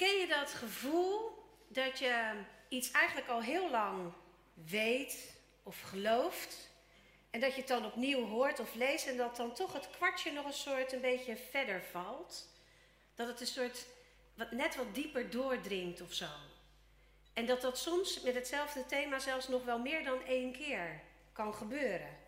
Ken 0.00 0.18
je 0.18 0.26
dat 0.26 0.52
gevoel 0.52 1.44
dat 1.68 1.98
je 1.98 2.42
iets 2.68 2.90
eigenlijk 2.90 3.28
al 3.28 3.42
heel 3.42 3.70
lang 3.70 4.12
weet 4.54 5.34
of 5.62 5.80
gelooft 5.80 6.70
en 7.30 7.40
dat 7.40 7.54
je 7.54 7.58
het 7.58 7.68
dan 7.68 7.84
opnieuw 7.84 8.26
hoort 8.26 8.60
of 8.60 8.74
leest 8.74 9.06
en 9.06 9.16
dat 9.16 9.36
dan 9.36 9.54
toch 9.54 9.72
het 9.72 9.90
kwartje 9.90 10.32
nog 10.32 10.44
een 10.44 10.52
soort 10.52 10.92
een 10.92 11.00
beetje 11.00 11.36
verder 11.36 11.82
valt? 11.82 12.48
Dat 13.14 13.26
het 13.26 13.40
een 13.40 13.46
soort 13.46 13.86
wat, 14.34 14.50
net 14.50 14.76
wat 14.76 14.94
dieper 14.94 15.30
doordringt 15.30 16.00
of 16.00 16.12
zo. 16.12 16.30
En 17.32 17.46
dat 17.46 17.60
dat 17.60 17.78
soms 17.78 18.20
met 18.20 18.34
hetzelfde 18.34 18.86
thema 18.86 19.18
zelfs 19.18 19.48
nog 19.48 19.64
wel 19.64 19.78
meer 19.78 20.04
dan 20.04 20.24
één 20.24 20.52
keer 20.52 21.00
kan 21.32 21.54
gebeuren. 21.54 22.18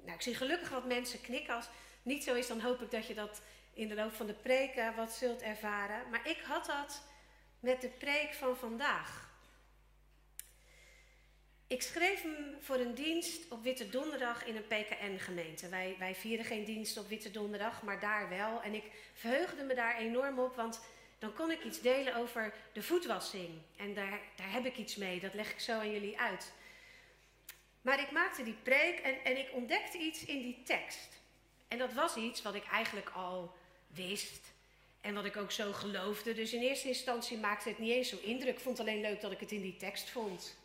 Nou, 0.00 0.14
ik 0.14 0.22
zie 0.22 0.34
gelukkig 0.34 0.68
wat 0.68 0.84
mensen 0.84 1.20
knikken. 1.20 1.54
Als 1.54 1.64
het 1.64 1.74
niet 2.02 2.24
zo 2.24 2.34
is, 2.34 2.46
dan 2.46 2.60
hoop 2.60 2.82
ik 2.82 2.90
dat 2.90 3.06
je 3.06 3.14
dat 3.14 3.42
in 3.74 3.88
de 3.88 3.94
loop 3.94 4.12
van 4.12 4.26
de 4.26 4.34
preek 4.34 4.82
wat 4.96 5.12
zult 5.12 5.42
ervaren. 5.42 6.10
Maar 6.10 6.28
ik 6.28 6.38
had 6.38 6.66
dat 6.66 7.02
met 7.60 7.80
de 7.80 7.88
preek 7.88 8.34
van 8.34 8.56
vandaag. 8.56 9.30
Ik 11.66 11.82
schreef 11.82 12.22
hem 12.22 12.56
voor 12.60 12.76
een 12.76 12.94
dienst 12.94 13.50
op 13.50 13.62
Witte 13.62 13.88
Donderdag 13.88 14.44
in 14.44 14.56
een 14.56 14.66
PKN-gemeente. 14.66 15.68
Wij, 15.68 15.96
wij 15.98 16.14
vieren 16.14 16.44
geen 16.44 16.64
dienst 16.64 16.98
op 16.98 17.08
Witte 17.08 17.30
Donderdag, 17.30 17.82
maar 17.82 18.00
daar 18.00 18.28
wel. 18.28 18.62
En 18.62 18.74
ik 18.74 18.84
verheugde 19.14 19.64
me 19.64 19.74
daar 19.74 19.96
enorm 19.96 20.38
op, 20.38 20.56
want 20.56 20.80
dan 21.18 21.32
kon 21.32 21.50
ik 21.50 21.64
iets 21.64 21.80
delen 21.80 22.14
over 22.16 22.54
de 22.72 22.82
voetwassing. 22.82 23.50
En 23.76 23.94
daar, 23.94 24.20
daar 24.36 24.52
heb 24.52 24.64
ik 24.64 24.76
iets 24.76 24.96
mee, 24.96 25.20
dat 25.20 25.34
leg 25.34 25.50
ik 25.50 25.60
zo 25.60 25.78
aan 25.78 25.92
jullie 25.92 26.20
uit. 26.20 26.52
Maar 27.82 28.00
ik 28.00 28.10
maakte 28.10 28.42
die 28.42 28.56
preek 28.62 28.98
en, 28.98 29.24
en 29.24 29.38
ik 29.38 29.48
ontdekte 29.52 29.98
iets 29.98 30.24
in 30.24 30.42
die 30.42 30.62
tekst. 30.64 31.08
En 31.68 31.78
dat 31.78 31.92
was 31.92 32.16
iets 32.16 32.42
wat 32.42 32.54
ik 32.54 32.64
eigenlijk 32.64 33.10
al 33.10 33.54
wist. 33.94 34.52
En 35.00 35.14
wat 35.14 35.24
ik 35.24 35.36
ook 35.36 35.50
zo 35.50 35.72
geloofde. 35.72 36.34
Dus 36.34 36.52
in 36.52 36.60
eerste 36.60 36.88
instantie 36.88 37.38
maakte 37.38 37.68
het 37.68 37.78
niet 37.78 37.92
eens 37.92 38.08
zo 38.08 38.16
indruk. 38.22 38.54
Ik 38.54 38.60
vond 38.60 38.80
alleen 38.80 39.00
leuk 39.00 39.20
dat 39.20 39.32
ik 39.32 39.40
het 39.40 39.52
in 39.52 39.62
die 39.62 39.76
tekst 39.76 40.10
vond. 40.10 40.56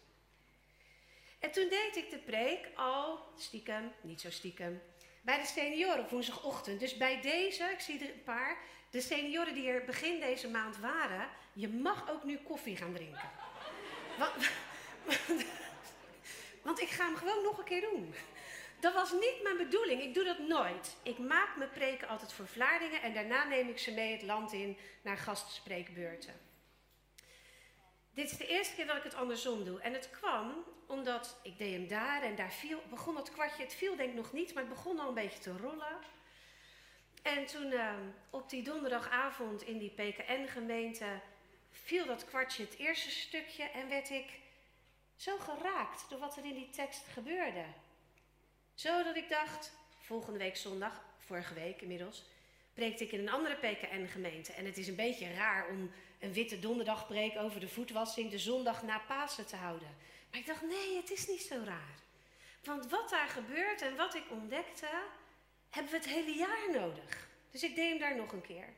En 1.39 1.51
toen 1.51 1.69
deed 1.69 1.95
ik 1.95 2.09
de 2.09 2.17
preek 2.17 2.69
al 2.75 3.19
stiekem, 3.37 3.91
niet 4.01 4.21
zo 4.21 4.29
stiekem, 4.29 4.81
bij 5.21 5.37
de 5.37 5.45
senioren 5.45 5.99
op 5.99 6.09
woensdagochtend. 6.09 6.79
Dus 6.79 6.97
bij 6.97 7.21
deze, 7.21 7.63
ik 7.63 7.79
zie 7.79 7.99
er 7.99 8.09
een 8.09 8.23
paar, 8.23 8.57
de 8.89 9.01
senioren 9.01 9.53
die 9.53 9.69
er 9.69 9.85
begin 9.85 10.19
deze 10.19 10.49
maand 10.49 10.77
waren, 10.77 11.29
je 11.53 11.67
mag 11.67 12.09
ook 12.09 12.23
nu 12.23 12.37
koffie 12.37 12.77
gaan 12.77 12.93
drinken. 12.93 13.29
want, 14.17 14.49
want 16.65 16.81
ik 16.81 16.89
ga 16.89 17.05
hem 17.05 17.15
gewoon 17.15 17.43
nog 17.43 17.57
een 17.57 17.63
keer 17.63 17.81
doen. 17.81 18.13
Dat 18.79 18.93
was 18.93 19.11
niet 19.11 19.39
mijn 19.43 19.57
bedoeling. 19.57 20.01
Ik 20.01 20.13
doe 20.13 20.23
dat 20.23 20.39
nooit. 20.39 20.95
Ik 21.03 21.17
maak 21.17 21.55
mijn 21.57 21.69
preken 21.69 22.07
altijd 22.07 22.33
voor 22.33 22.47
Vlaardingen 22.47 23.01
en 23.01 23.13
daarna 23.13 23.43
neem 23.43 23.69
ik 23.69 23.79
ze 23.79 23.91
mee 23.91 24.11
het 24.11 24.21
land 24.21 24.53
in 24.53 24.77
naar 25.01 25.17
gastspreekbeurten. 25.17 26.33
Dit 28.13 28.31
is 28.31 28.37
de 28.37 28.47
eerste 28.47 28.75
keer 28.75 28.87
dat 28.87 28.97
ik 28.97 29.03
het 29.03 29.15
andersom 29.15 29.63
doe. 29.63 29.81
En 29.81 29.93
het 29.93 30.09
kwam 30.09 30.63
omdat 30.87 31.39
ik 31.43 31.57
deed 31.57 31.73
hem 31.73 31.87
daar 31.87 32.21
en 32.21 32.35
daar 32.35 32.51
viel, 32.51 32.81
begon 32.89 33.15
het 33.15 33.31
kwartje. 33.31 33.63
Het 33.63 33.73
viel 33.73 33.95
denk 33.95 34.09
ik 34.09 34.15
nog 34.15 34.33
niet, 34.33 34.53
maar 34.53 34.63
het 34.63 34.73
begon 34.73 34.99
al 34.99 35.07
een 35.07 35.13
beetje 35.13 35.39
te 35.39 35.57
rollen. 35.57 35.97
En 37.21 37.45
toen 37.45 37.71
uh, 37.71 37.93
op 38.29 38.49
die 38.49 38.63
donderdagavond 38.63 39.61
in 39.61 39.77
die 39.77 39.89
PKN-gemeente 39.91 41.05
viel 41.71 42.05
dat 42.05 42.25
kwartje 42.25 42.63
het 42.63 42.77
eerste 42.77 43.09
stukje 43.09 43.63
en 43.63 43.89
werd 43.89 44.09
ik 44.09 44.39
zo 45.15 45.37
geraakt 45.37 46.05
door 46.09 46.19
wat 46.19 46.37
er 46.37 46.45
in 46.45 46.53
die 46.53 46.69
tekst 46.69 47.03
gebeurde. 47.13 47.63
Zo 48.77 49.03
dat 49.03 49.15
ik 49.15 49.29
dacht, 49.29 49.71
volgende 49.99 50.39
week 50.39 50.57
zondag, 50.57 51.03
vorige 51.17 51.53
week 51.53 51.81
inmiddels, 51.81 52.23
preekte 52.73 53.03
ik 53.03 53.11
in 53.11 53.19
een 53.19 53.29
andere 53.29 53.55
PKN-gemeente. 53.55 54.51
En 54.51 54.65
het 54.65 54.77
is 54.77 54.87
een 54.87 54.95
beetje 54.95 55.33
raar 55.33 55.67
om 55.67 55.91
een 56.19 56.33
witte 56.33 56.59
donderdagpreek 56.59 57.37
over 57.37 57.59
de 57.59 57.67
voetwassing 57.67 58.31
de 58.31 58.39
zondag 58.39 58.83
na 58.83 58.99
Pasen 58.99 59.45
te 59.45 59.55
houden. 59.55 59.87
Maar 60.31 60.39
ik 60.39 60.45
dacht, 60.45 60.61
nee, 60.61 60.95
het 60.95 61.11
is 61.11 61.27
niet 61.27 61.41
zo 61.41 61.61
raar. 61.65 61.95
Want 62.63 62.89
wat 62.89 63.09
daar 63.09 63.27
gebeurt 63.27 63.81
en 63.81 63.95
wat 63.95 64.15
ik 64.15 64.31
ontdekte, 64.31 64.87
hebben 65.69 65.91
we 65.91 65.97
het 65.97 66.07
hele 66.07 66.35
jaar 66.35 66.71
nodig. 66.71 67.27
Dus 67.51 67.63
ik 67.63 67.75
deed 67.75 67.89
hem 67.89 67.99
daar 67.99 68.15
nog 68.15 68.31
een 68.31 68.41
keer. 68.41 68.73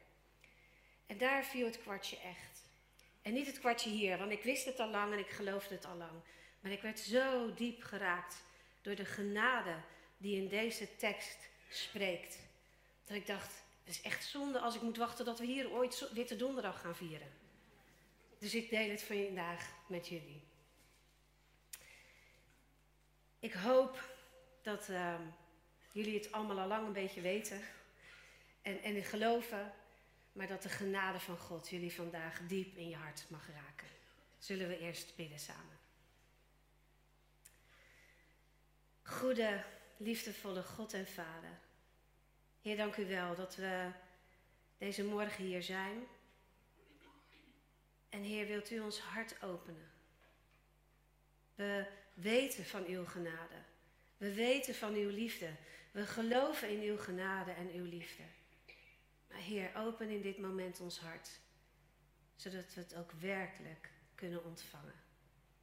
En 1.07 1.17
daar 1.17 1.45
viel 1.45 1.65
het 1.65 1.81
kwartje 1.81 2.17
echt. 2.17 2.63
En 3.21 3.33
niet 3.33 3.47
het 3.47 3.59
kwartje 3.59 3.89
hier, 3.89 4.17
want 4.17 4.31
ik 4.31 4.43
wist 4.43 4.65
het 4.65 4.79
al 4.79 4.89
lang 4.89 5.13
en 5.13 5.19
ik 5.19 5.29
geloofde 5.29 5.75
het 5.75 5.85
al 5.85 5.95
lang. 5.95 6.21
Maar 6.59 6.71
ik 6.71 6.81
werd 6.81 6.99
zo 6.99 7.53
diep 7.53 7.83
geraakt 7.83 8.47
door 8.81 8.95
de 8.95 9.06
genade 9.06 9.75
die 10.17 10.35
in 10.35 10.47
deze 10.47 10.95
tekst 10.95 11.50
spreekt. 11.69 12.40
Dat 13.06 13.17
ik 13.17 13.28
dacht, 13.28 13.63
het 13.84 13.95
is 13.95 14.01
echt 14.01 14.25
zonde 14.25 14.59
als 14.59 14.75
ik 14.75 14.81
moet 14.81 14.97
wachten 14.97 15.25
dat 15.25 15.40
we 15.40 15.45
hier 15.45 15.72
ooit 15.72 16.09
Witte 16.13 16.35
Donderdag 16.35 16.81
gaan 16.81 16.95
vieren. 16.95 17.31
Dus 18.39 18.56
ik 18.56 18.69
deel 18.69 18.89
het 18.89 19.03
vandaag 19.03 19.72
met 19.88 20.07
jullie. 20.07 20.41
Ik 23.39 23.53
hoop 23.53 24.18
dat 24.62 24.89
uh, 24.89 25.16
jullie 25.91 26.18
het 26.18 26.31
allemaal 26.31 26.59
al 26.59 26.68
lang 26.68 26.88
een 26.88 26.94
beetje 26.94 27.22
weten 27.22 27.62
en, 28.62 28.81
en 28.81 29.03
geloven, 29.03 29.73
maar 30.31 30.47
dat 30.47 30.62
de 30.62 30.69
genade 30.69 31.19
van 31.19 31.38
God 31.38 31.69
jullie 31.69 31.94
vandaag 31.94 32.41
diep 32.47 32.75
in 32.75 32.89
je 32.89 32.95
hart 32.95 33.25
mag 33.29 33.47
raken. 33.47 33.88
Zullen 34.38 34.68
we 34.68 34.79
eerst 34.79 35.16
bidden 35.16 35.39
samen. 35.39 35.78
Goede, 39.09 39.63
liefdevolle 39.97 40.63
God 40.63 40.93
en 40.93 41.07
Vader. 41.07 41.59
Heer, 42.61 42.77
dank 42.77 42.95
u 42.95 43.05
wel 43.05 43.35
dat 43.35 43.55
we 43.55 43.91
deze 44.77 45.03
morgen 45.03 45.43
hier 45.43 45.63
zijn. 45.63 46.03
En 48.09 48.21
Heer, 48.21 48.47
wilt 48.47 48.71
u 48.71 48.79
ons 48.79 48.99
hart 48.99 49.43
openen? 49.43 49.91
We 51.55 51.87
weten 52.13 52.65
van 52.65 52.85
uw 52.85 53.05
genade. 53.05 53.55
We 54.17 54.33
weten 54.33 54.75
van 54.75 54.93
uw 54.93 55.09
liefde. 55.09 55.49
We 55.91 56.05
geloven 56.05 56.69
in 56.69 56.81
uw 56.81 56.97
genade 56.97 57.51
en 57.51 57.71
uw 57.71 57.85
liefde. 57.85 58.23
Maar 59.27 59.39
Heer, 59.39 59.75
open 59.75 60.09
in 60.09 60.21
dit 60.21 60.37
moment 60.37 60.79
ons 60.79 60.99
hart, 60.99 61.29
zodat 62.35 62.73
we 62.73 62.81
het 62.81 62.95
ook 62.95 63.11
werkelijk 63.11 63.89
kunnen 64.15 64.43
ontvangen. 64.43 64.99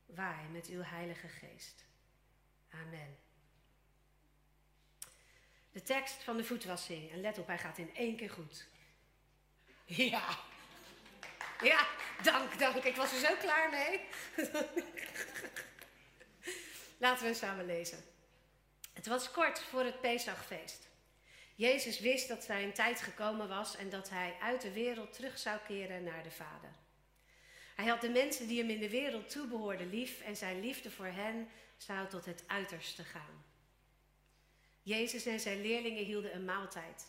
Waai 0.06 0.48
met 0.48 0.66
uw 0.66 0.82
Heilige 0.82 1.28
Geest. 1.28 1.84
Amen. 2.70 3.25
De 5.76 5.82
tekst 5.82 6.22
van 6.22 6.37
de 6.37 6.44
voetwassing. 6.44 7.10
En 7.12 7.20
let 7.20 7.38
op, 7.38 7.47
hij 7.47 7.59
gaat 7.59 7.78
in 7.78 7.94
één 7.94 8.16
keer 8.16 8.31
goed. 8.31 8.66
Ja. 9.84 10.38
Ja, 11.62 11.87
dank, 12.22 12.59
dank. 12.59 12.84
Ik 12.84 12.97
was 12.97 13.12
er 13.12 13.19
zo 13.19 13.34
klaar 13.37 13.70
mee. 13.70 14.00
Laten 17.04 17.26
we 17.26 17.34
samen 17.34 17.66
lezen. 17.66 18.04
Het 18.92 19.06
was 19.06 19.31
kort 19.31 19.60
voor 19.60 19.84
het 19.84 20.00
Pesachfeest. 20.00 20.88
Jezus 21.54 22.00
wist 22.00 22.28
dat 22.28 22.44
zijn 22.44 22.72
tijd 22.72 23.00
gekomen 23.00 23.48
was 23.48 23.76
en 23.76 23.91
dat 23.91 24.10
hij 24.10 24.37
uit 24.41 24.60
de 24.60 24.72
wereld 24.72 25.12
terug 25.12 25.38
zou 25.38 25.58
keren 25.66 26.04
naar 26.04 26.22
de 26.22 26.31
Vader. 26.31 26.75
Hij 27.75 27.87
had 27.87 28.00
de 28.00 28.10
mensen 28.10 28.48
die 28.48 28.58
hem 28.58 28.70
in 28.70 28.81
de 28.81 28.91
wereld 28.91 29.31
toebehoorden 29.31 29.91
lief 29.91 30.20
en 30.20 30.37
zijn 30.37 30.60
liefde 30.60 30.91
voor 30.91 31.06
hen 31.06 31.48
zou 31.76 32.08
tot 32.08 32.25
het 32.25 32.44
uiterste 32.47 33.04
gaan. 33.04 33.44
Jezus 34.86 35.26
en 35.26 35.41
zijn 35.41 35.60
leerlingen 35.60 36.04
hielden 36.04 36.34
een 36.34 36.44
maaltijd. 36.44 37.06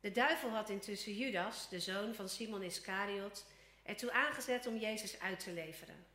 De 0.00 0.12
duivel 0.12 0.50
had 0.50 0.68
intussen 0.68 1.16
Judas, 1.16 1.68
de 1.68 1.80
zoon 1.80 2.14
van 2.14 2.28
Simon 2.28 2.62
Iscariot, 2.62 3.44
ertoe 3.82 4.12
aangezet 4.12 4.66
om 4.66 4.76
Jezus 4.76 5.20
uit 5.20 5.40
te 5.40 5.52
leveren. 5.52 6.06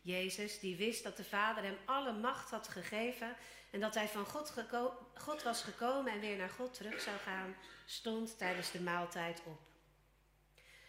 Jezus, 0.00 0.58
die 0.58 0.76
wist 0.76 1.02
dat 1.02 1.16
de 1.16 1.24
Vader 1.24 1.64
hem 1.64 1.76
alle 1.84 2.12
macht 2.12 2.50
had 2.50 2.68
gegeven 2.68 3.36
en 3.70 3.80
dat 3.80 3.94
hij 3.94 4.08
van 4.08 4.26
God, 4.26 4.54
God, 5.14 5.42
was 5.42 5.62
gekomen 5.62 6.12
en 6.12 6.20
weer 6.20 6.36
naar 6.36 6.50
God 6.50 6.74
terug 6.74 7.00
zou 7.00 7.18
gaan, 7.18 7.56
stond 7.86 8.38
tijdens 8.38 8.70
de 8.70 8.80
maaltijd 8.80 9.42
op. 9.44 9.60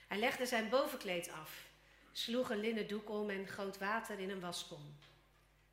Hij 0.07 0.17
legde 0.17 0.45
zijn 0.45 0.69
bovenkleed 0.69 1.31
af, 1.31 1.67
sloeg 2.11 2.49
een 2.49 2.59
linnen 2.59 2.87
doek 2.87 3.09
om 3.09 3.29
en 3.29 3.47
goot 3.47 3.77
water 3.77 4.19
in 4.19 4.29
een 4.29 4.41
waskom. 4.41 4.97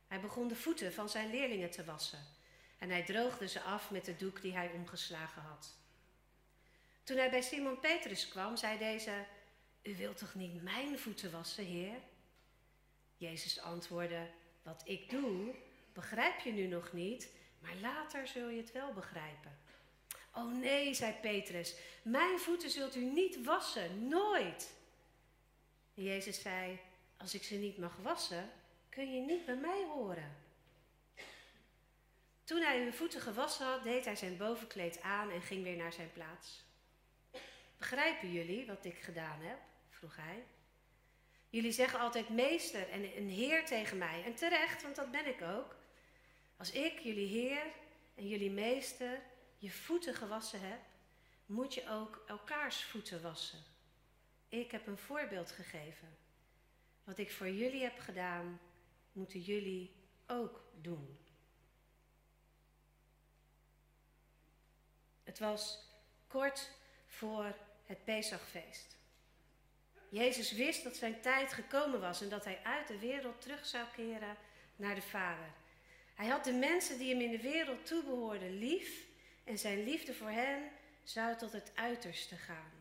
Hij 0.07 0.19
begon 0.19 0.47
de 0.47 0.55
voeten 0.55 0.93
van 0.93 1.09
zijn 1.09 1.29
leerlingen 1.29 1.71
te 1.71 1.85
wassen 1.85 2.39
en 2.81 2.89
hij 2.89 3.03
droogde 3.03 3.47
ze 3.47 3.61
af 3.61 3.91
met 3.91 4.05
de 4.05 4.15
doek 4.15 4.41
die 4.41 4.53
hij 4.53 4.71
omgeslagen 4.71 5.41
had. 5.41 5.77
Toen 7.03 7.17
hij 7.17 7.29
bij 7.29 7.41
Simon 7.41 7.79
Petrus 7.79 8.27
kwam, 8.27 8.57
zei 8.57 8.77
deze: 8.77 9.25
U 9.81 9.95
wilt 9.95 10.17
toch 10.17 10.33
niet 10.35 10.63
mijn 10.63 10.99
voeten 10.99 11.31
wassen, 11.31 11.65
Heer? 11.65 11.99
Jezus 13.15 13.61
antwoordde: 13.61 14.27
Wat 14.63 14.81
ik 14.85 15.09
doe, 15.09 15.55
begrijp 15.93 16.39
je 16.39 16.51
nu 16.51 16.67
nog 16.67 16.93
niet, 16.93 17.31
maar 17.59 17.75
later 17.81 18.27
zul 18.27 18.49
je 18.49 18.61
het 18.61 18.71
wel 18.71 18.93
begrijpen. 18.93 19.57
Oh 20.33 20.53
nee, 20.53 20.93
zei 20.93 21.13
Petrus, 21.13 21.75
mijn 22.03 22.39
voeten 22.39 22.69
zult 22.69 22.95
u 22.95 23.03
niet 23.03 23.43
wassen, 23.43 24.07
nooit. 24.07 24.73
Jezus 25.93 26.41
zei: 26.41 26.79
Als 27.17 27.33
ik 27.33 27.43
ze 27.43 27.55
niet 27.55 27.77
mag 27.77 27.95
wassen, 27.95 28.49
kun 28.89 29.13
je 29.13 29.21
niet 29.21 29.45
bij 29.45 29.55
mij 29.55 29.85
horen. 29.93 30.40
Toen 32.43 32.61
hij 32.61 32.81
hun 32.81 32.93
voeten 32.93 33.21
gewassen 33.21 33.65
had, 33.65 33.83
deed 33.83 34.05
hij 34.05 34.15
zijn 34.15 34.37
bovenkleed 34.37 35.01
aan 35.01 35.29
en 35.29 35.41
ging 35.41 35.63
weer 35.63 35.77
naar 35.77 35.93
zijn 35.93 36.11
plaats. 36.11 36.65
Begrijpen 37.77 38.31
jullie 38.31 38.65
wat 38.65 38.85
ik 38.85 38.97
gedaan 38.97 39.41
heb? 39.41 39.59
vroeg 39.89 40.15
hij. 40.15 40.43
Jullie 41.49 41.71
zeggen 41.71 41.99
altijd 41.99 42.29
meester 42.29 42.89
en 42.89 43.17
een 43.17 43.29
heer 43.29 43.65
tegen 43.65 43.97
mij. 43.97 44.23
En 44.23 44.35
terecht, 44.35 44.81
want 44.81 44.95
dat 44.95 45.11
ben 45.11 45.27
ik 45.27 45.41
ook. 45.41 45.75
Als 46.57 46.71
ik, 46.71 46.99
jullie 46.99 47.27
heer 47.27 47.63
en 48.15 48.27
jullie 48.27 48.51
meester, 48.51 49.21
je 49.57 49.71
voeten 49.71 50.15
gewassen 50.15 50.61
heb, 50.61 50.79
moet 51.45 51.73
je 51.73 51.89
ook 51.89 52.23
elkaars 52.27 52.83
voeten 52.83 53.21
wassen. 53.21 53.63
Ik 54.49 54.71
heb 54.71 54.87
een 54.87 54.97
voorbeeld 54.97 55.51
gegeven. 55.51 56.17
Wat 57.03 57.17
ik 57.17 57.31
voor 57.31 57.49
jullie 57.49 57.81
heb 57.81 57.99
gedaan, 57.99 58.59
moeten 59.11 59.39
jullie 59.39 59.95
ook 60.27 60.63
doen. 60.81 61.19
Het 65.23 65.39
was 65.39 65.79
kort 66.27 66.69
voor 67.07 67.55
het 67.85 68.03
Pesachfeest. 68.03 68.97
Jezus 70.09 70.51
wist 70.51 70.83
dat 70.83 70.95
zijn 70.95 71.21
tijd 71.21 71.53
gekomen 71.53 71.99
was 71.99 72.21
en 72.21 72.29
dat 72.29 72.45
hij 72.45 72.59
uit 72.63 72.87
de 72.87 72.99
wereld 72.99 73.41
terug 73.41 73.65
zou 73.65 73.87
keren 73.95 74.37
naar 74.75 74.95
de 74.95 75.01
Vader. 75.01 75.49
Hij 76.15 76.27
had 76.27 76.43
de 76.43 76.53
mensen 76.53 76.97
die 76.97 77.09
hem 77.09 77.21
in 77.21 77.31
de 77.31 77.41
wereld 77.41 77.85
toebehoorden 77.85 78.57
lief 78.57 79.05
en 79.43 79.57
zijn 79.57 79.83
liefde 79.83 80.13
voor 80.13 80.29
hen 80.29 80.71
zou 81.03 81.37
tot 81.37 81.51
het 81.51 81.71
uiterste 81.75 82.35
gaan. 82.35 82.71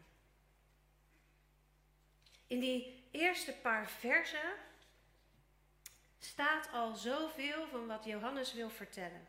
In 2.46 2.60
die 2.60 3.08
eerste 3.10 3.52
paar 3.52 3.90
versen 3.90 4.52
staat 6.18 6.68
al 6.72 6.94
zoveel 6.94 7.68
van 7.68 7.86
wat 7.86 8.04
Johannes 8.04 8.52
wil 8.52 8.70
vertellen. 8.70 9.28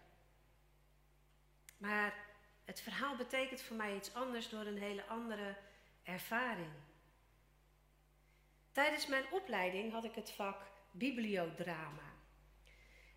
Maar 1.77 2.30
het 2.65 2.81
verhaal 2.81 3.15
betekent 3.15 3.61
voor 3.61 3.75
mij 3.75 3.95
iets 3.95 4.13
anders 4.13 4.49
door 4.49 4.65
een 4.65 4.77
hele 4.77 5.05
andere 5.05 5.55
ervaring. 6.03 6.71
Tijdens 8.71 9.07
mijn 9.07 9.23
opleiding 9.31 9.91
had 9.91 10.03
ik 10.03 10.15
het 10.15 10.31
vak 10.31 10.61
bibliodrama. 10.91 12.11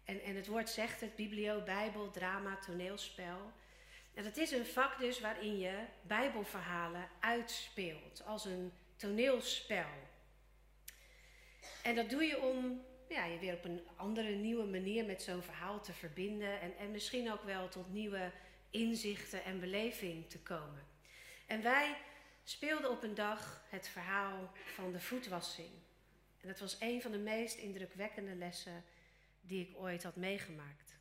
En, 0.05 0.23
en 0.23 0.37
het 0.37 0.47
woord 0.47 0.71
zegt 0.71 1.01
het, 1.01 1.17
biblio, 1.17 1.63
bijbel, 1.63 2.11
drama, 2.11 2.57
toneelspel. 2.57 3.53
En 4.15 4.25
dat 4.25 4.37
is 4.37 4.51
een 4.51 4.67
vak 4.67 4.99
dus 4.99 5.21
waarin 5.21 5.59
je 5.59 5.85
bijbelverhalen 6.03 7.09
uitspeelt, 7.21 8.23
als 8.27 8.45
een 8.45 8.73
toneelspel. 8.97 9.87
En 11.83 11.95
dat 11.95 12.11
doe 12.11 12.25
je 12.25 12.41
om 12.41 12.85
ja, 13.09 13.25
je 13.25 13.39
weer 13.39 13.55
op 13.55 13.65
een 13.65 13.87
andere, 13.97 14.31
nieuwe 14.31 14.65
manier 14.65 15.05
met 15.05 15.23
zo'n 15.23 15.43
verhaal 15.43 15.81
te 15.81 15.93
verbinden. 15.93 16.61
En, 16.61 16.77
en 16.77 16.91
misschien 16.91 17.33
ook 17.33 17.43
wel 17.43 17.69
tot 17.69 17.93
nieuwe 17.93 18.33
inzichten 18.75 19.45
en 19.45 19.61
beleving 19.61 20.31
te 20.31 20.39
komen. 20.39 20.87
En 21.47 21.63
wij 21.63 21.97
speelden 22.45 22.91
op 22.91 23.03
een 23.03 23.15
dag 23.15 23.65
het 23.69 23.89
verhaal 23.89 24.53
van 24.75 24.93
de 24.93 25.01
voetwassing. 25.01 25.71
En 26.41 26.49
dat 26.49 26.59
was 26.59 26.77
een 26.81 27.03
van 27.03 27.11
de 27.11 27.19
meest 27.19 27.57
indrukwekkende 27.57 28.35
lessen 28.35 28.85
die 29.41 29.69
ik 29.69 29.77
ooit 29.77 30.03
had 30.03 30.17
meegemaakt. 30.17 30.97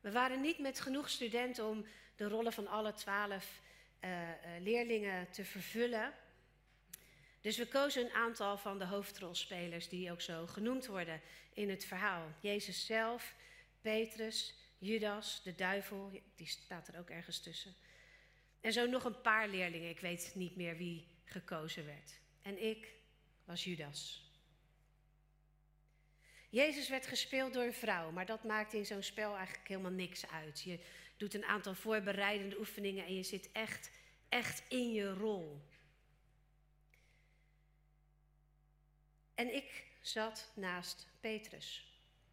We 0.00 0.12
waren 0.12 0.40
niet 0.40 0.58
met 0.58 0.80
genoeg 0.80 1.08
studenten 1.08 1.64
om 1.64 1.86
de 2.16 2.28
rollen 2.28 2.52
van 2.52 2.66
alle 2.66 2.94
twaalf 2.94 3.60
uh, 4.00 4.10
leerlingen 4.60 5.30
te 5.30 5.44
vervullen. 5.44 6.12
Dus 7.40 7.56
we 7.56 7.66
kozen 7.66 8.04
een 8.04 8.12
aantal 8.12 8.58
van 8.58 8.78
de 8.78 8.84
hoofdrolspelers 8.84 9.88
die 9.88 10.12
ook 10.12 10.20
zo 10.20 10.46
genoemd 10.46 10.86
worden 10.86 11.20
in 11.52 11.70
het 11.70 11.84
verhaal. 11.84 12.26
Jezus 12.40 12.86
zelf, 12.86 13.34
Petrus, 13.80 14.54
Judas, 14.80 15.42
de 15.42 15.54
duivel, 15.54 16.22
die 16.34 16.46
staat 16.46 16.88
er 16.88 16.98
ook 16.98 17.10
ergens 17.10 17.40
tussen. 17.40 17.74
En 18.60 18.72
zo 18.72 18.86
nog 18.86 19.04
een 19.04 19.20
paar 19.20 19.48
leerlingen, 19.48 19.88
ik 19.88 20.00
weet 20.00 20.32
niet 20.34 20.56
meer 20.56 20.76
wie 20.76 21.06
gekozen 21.24 21.86
werd. 21.86 22.20
En 22.42 22.62
ik 22.62 22.92
was 23.44 23.64
Judas. 23.64 24.24
Jezus 26.48 26.88
werd 26.88 27.06
gespeeld 27.06 27.52
door 27.52 27.62
een 27.62 27.72
vrouw, 27.72 28.10
maar 28.10 28.26
dat 28.26 28.44
maakt 28.44 28.72
in 28.72 28.86
zo'n 28.86 29.02
spel 29.02 29.36
eigenlijk 29.36 29.68
helemaal 29.68 29.90
niks 29.90 30.26
uit. 30.26 30.62
Je 30.62 30.78
doet 31.16 31.34
een 31.34 31.44
aantal 31.44 31.74
voorbereidende 31.74 32.58
oefeningen 32.58 33.04
en 33.04 33.14
je 33.14 33.22
zit 33.22 33.52
echt, 33.52 33.90
echt 34.28 34.62
in 34.68 34.92
je 34.92 35.14
rol. 35.14 35.60
En 39.34 39.54
ik 39.54 39.84
zat 40.00 40.52
naast 40.54 41.08
Petrus. 41.20 41.89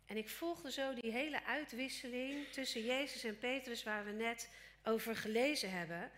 En 0.07 0.18
ik 0.18 0.30
volgde 0.30 0.71
zo 0.71 0.94
die 0.94 1.12
hele 1.12 1.44
uitwisseling 1.44 2.48
tussen 2.48 2.86
Jezus 2.86 3.24
en 3.24 3.38
Petrus, 3.38 3.83
waar 3.83 4.06
we 4.06 4.12
net 4.12 4.50
over 4.83 5.15
gelezen 5.15 5.71
hebben. 5.71 6.12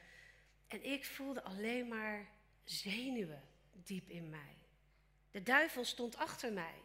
En 0.68 0.84
ik 0.84 1.06
voelde 1.06 1.44
alleen 1.44 1.88
maar 1.88 2.30
zenuwen 2.64 3.44
diep 3.72 4.10
in 4.10 4.30
mij. 4.30 4.58
De 5.32 5.44
duivel 5.44 5.86
stond 5.86 6.16
achter 6.16 6.54
mij. 6.54 6.82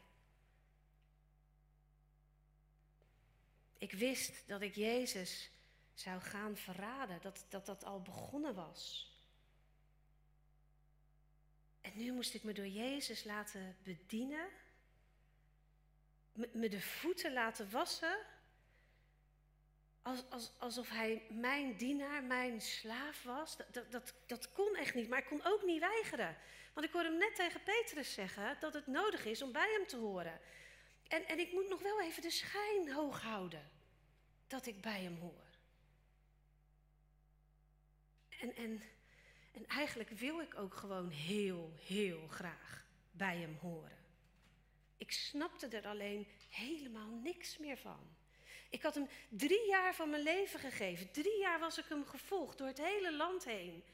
Ik 3.79 3.93
wist 3.93 4.49
dat 4.49 4.61
ik 4.61 4.75
Jezus 4.75 5.51
zou 5.95 6.21
gaan 6.21 6.57
verraden, 6.57 7.21
dat 7.21 7.47
dat, 7.49 7.67
dat 7.67 7.85
al 7.85 8.03
begonnen 8.03 8.55
was. 8.55 9.13
En 11.81 11.93
nu 11.95 12.13
moest 12.13 12.35
ik 12.35 12.43
me 12.43 12.53
door 12.53 12.67
Jezus 12.67 13.25
laten 13.25 13.77
bedienen, 13.83 14.49
me 16.35 16.69
de 16.69 16.81
voeten 16.81 17.33
laten 17.33 17.71
wassen, 17.71 18.19
als, 20.03 20.25
als, 20.31 20.53
alsof 20.59 20.89
hij 20.89 21.23
mijn 21.31 21.77
dienaar, 21.77 22.23
mijn 22.23 22.61
slaaf 22.61 23.23
was. 23.23 23.57
Dat, 23.57 23.75
dat, 23.75 23.93
dat, 23.93 24.15
dat 24.27 24.53
kon 24.53 24.77
echt 24.77 24.95
niet, 24.95 25.09
maar 25.09 25.19
ik 25.19 25.27
kon 25.27 25.45
ook 25.45 25.63
niet 25.65 25.81
weigeren. 25.81 26.37
Want 26.73 26.87
ik 26.87 26.93
hoorde 26.93 27.09
hem 27.09 27.19
net 27.19 27.35
tegen 27.35 27.63
Petrus 27.63 28.13
zeggen 28.13 28.57
dat 28.61 28.75
het 28.75 28.87
nodig 28.87 29.25
is 29.25 29.43
om 29.43 29.53
bij 29.53 29.73
hem 29.77 29.87
te 29.87 29.97
horen. 29.97 30.41
En, 31.09 31.27
en 31.27 31.39
ik 31.39 31.53
moet 31.53 31.69
nog 31.69 31.83
wel 31.83 32.01
even 32.01 32.23
de 32.23 32.31
schijn 32.31 32.93
hoog 32.93 33.23
houden 33.23 33.71
dat 34.47 34.67
ik 34.67 34.81
bij 34.81 35.03
hem 35.03 35.19
hoor. 35.19 35.45
En, 38.41 38.55
en, 38.57 38.83
en 39.53 39.67
eigenlijk 39.67 40.11
wil 40.11 40.41
ik 40.41 40.55
ook 40.55 40.75
gewoon 40.75 41.11
heel, 41.11 41.73
heel 41.87 42.27
graag 42.29 42.85
bij 43.11 43.37
hem 43.37 43.57
horen. 43.61 44.04
Ik 44.97 45.13
snapte 45.13 45.69
er 45.69 45.87
alleen 45.87 46.27
helemaal 46.49 47.09
niks 47.09 47.59
meer 47.59 47.77
van. 47.77 48.17
Ik 48.71 48.83
had 48.83 48.95
hem 48.95 49.09
drie 49.29 49.67
jaar 49.67 49.95
van 49.95 50.11
mijn 50.11 50.23
leven 50.23 50.61
gegeven. 50.61 51.11
Drie 51.11 51.39
jaar 51.39 51.59
was 51.59 51.79
ik 51.79 51.85
hem 51.89 52.07
gevolgd 52.07 52.59
door 52.59 52.67
het 52.67 52.83
hele 52.83 53.13
land 53.13 53.45
heen. 53.45 53.85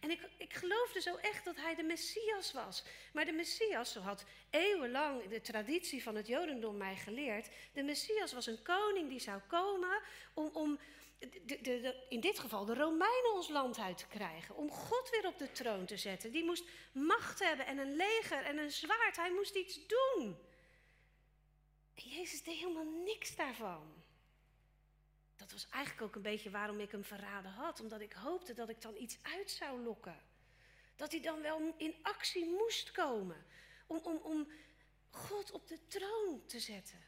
En 0.00 0.10
ik, 0.10 0.20
ik 0.36 0.54
geloofde 0.54 1.00
zo 1.00 1.16
echt 1.16 1.44
dat 1.44 1.56
hij 1.56 1.74
de 1.74 1.82
Messias 1.82 2.52
was. 2.52 2.84
Maar 3.12 3.24
de 3.24 3.32
Messias, 3.32 3.92
zo 3.92 4.00
had 4.00 4.24
eeuwenlang 4.50 5.28
de 5.28 5.40
traditie 5.40 6.02
van 6.02 6.14
het 6.14 6.26
Jodendom 6.26 6.76
mij 6.76 6.96
geleerd. 6.96 7.48
De 7.72 7.82
Messias 7.82 8.32
was 8.32 8.46
een 8.46 8.62
koning 8.62 9.08
die 9.08 9.20
zou 9.20 9.40
komen 9.46 10.00
om, 10.34 10.50
om 10.52 10.78
de, 11.18 12.04
in 12.08 12.20
dit 12.20 12.38
geval 12.38 12.64
de 12.64 12.74
Romeinen 12.74 13.32
ons 13.34 13.48
land 13.48 13.78
uit 13.78 13.98
te 13.98 14.06
krijgen. 14.06 14.56
Om 14.56 14.70
God 14.70 15.10
weer 15.10 15.26
op 15.26 15.38
de 15.38 15.52
troon 15.52 15.86
te 15.86 15.96
zetten. 15.96 16.32
Die 16.32 16.44
moest 16.44 16.64
macht 16.92 17.38
hebben 17.38 17.66
en 17.66 17.78
een 17.78 17.96
leger 17.96 18.42
en 18.42 18.58
een 18.58 18.70
zwaard. 18.70 19.16
Hij 19.16 19.32
moest 19.32 19.54
iets 19.54 19.86
doen. 19.86 20.36
En 21.98 22.08
Jezus 22.08 22.42
deed 22.42 22.56
helemaal 22.56 23.02
niks 23.04 23.36
daarvan. 23.36 24.02
Dat 25.36 25.52
was 25.52 25.68
eigenlijk 25.68 26.04
ook 26.04 26.14
een 26.14 26.22
beetje 26.22 26.50
waarom 26.50 26.80
ik 26.80 26.90
hem 26.90 27.04
verraden 27.04 27.50
had. 27.50 27.80
Omdat 27.80 28.00
ik 28.00 28.12
hoopte 28.12 28.54
dat 28.54 28.68
ik 28.68 28.82
dan 28.82 28.96
iets 28.96 29.18
uit 29.22 29.50
zou 29.50 29.80
lokken. 29.80 30.20
Dat 30.96 31.10
hij 31.10 31.20
dan 31.20 31.42
wel 31.42 31.74
in 31.76 31.94
actie 32.02 32.44
moest 32.44 32.90
komen. 32.90 33.44
Om, 33.86 33.98
om, 34.02 34.16
om 34.16 34.48
God 35.10 35.50
op 35.50 35.68
de 35.68 35.86
troon 35.86 36.46
te 36.46 36.60
zetten. 36.60 36.98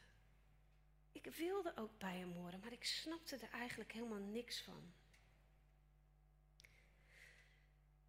Ik 1.13 1.27
wilde 1.27 1.77
ook 1.77 1.99
bij 1.99 2.17
hem 2.17 2.33
horen, 2.33 2.61
maar 2.61 2.73
ik 2.73 2.85
snapte 2.85 3.37
er 3.37 3.51
eigenlijk 3.51 3.93
helemaal 3.93 4.19
niks 4.19 4.63
van. 4.63 4.93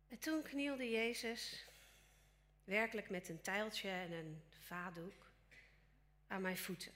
En 0.07 0.19
toen 0.19 0.41
knielde 0.41 0.89
Jezus, 0.89 1.65
werkelijk 2.63 3.09
met 3.09 3.29
een 3.29 3.41
tijltje 3.41 3.89
en 3.89 4.11
een 4.11 4.41
vadoek, 4.49 5.30
aan 6.31 6.41
mijn 6.41 6.57
voeten. 6.57 6.91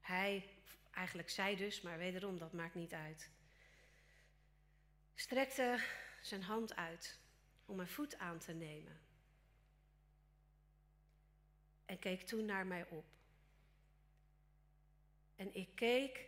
Hij 0.00 0.58
Eigenlijk 0.98 1.30
zij 1.30 1.56
dus, 1.56 1.80
maar 1.80 1.98
wederom, 1.98 2.38
dat 2.38 2.52
maakt 2.52 2.74
niet 2.74 2.92
uit. 2.92 3.30
Strekte 5.14 5.84
zijn 6.22 6.42
hand 6.42 6.76
uit 6.76 7.18
om 7.66 7.76
mijn 7.76 7.88
voet 7.88 8.18
aan 8.18 8.38
te 8.38 8.52
nemen. 8.52 9.00
En 11.84 11.98
keek 11.98 12.22
toen 12.22 12.44
naar 12.44 12.66
mij 12.66 12.86
op. 12.88 13.04
En 15.36 15.54
ik 15.54 15.74
keek 15.74 16.26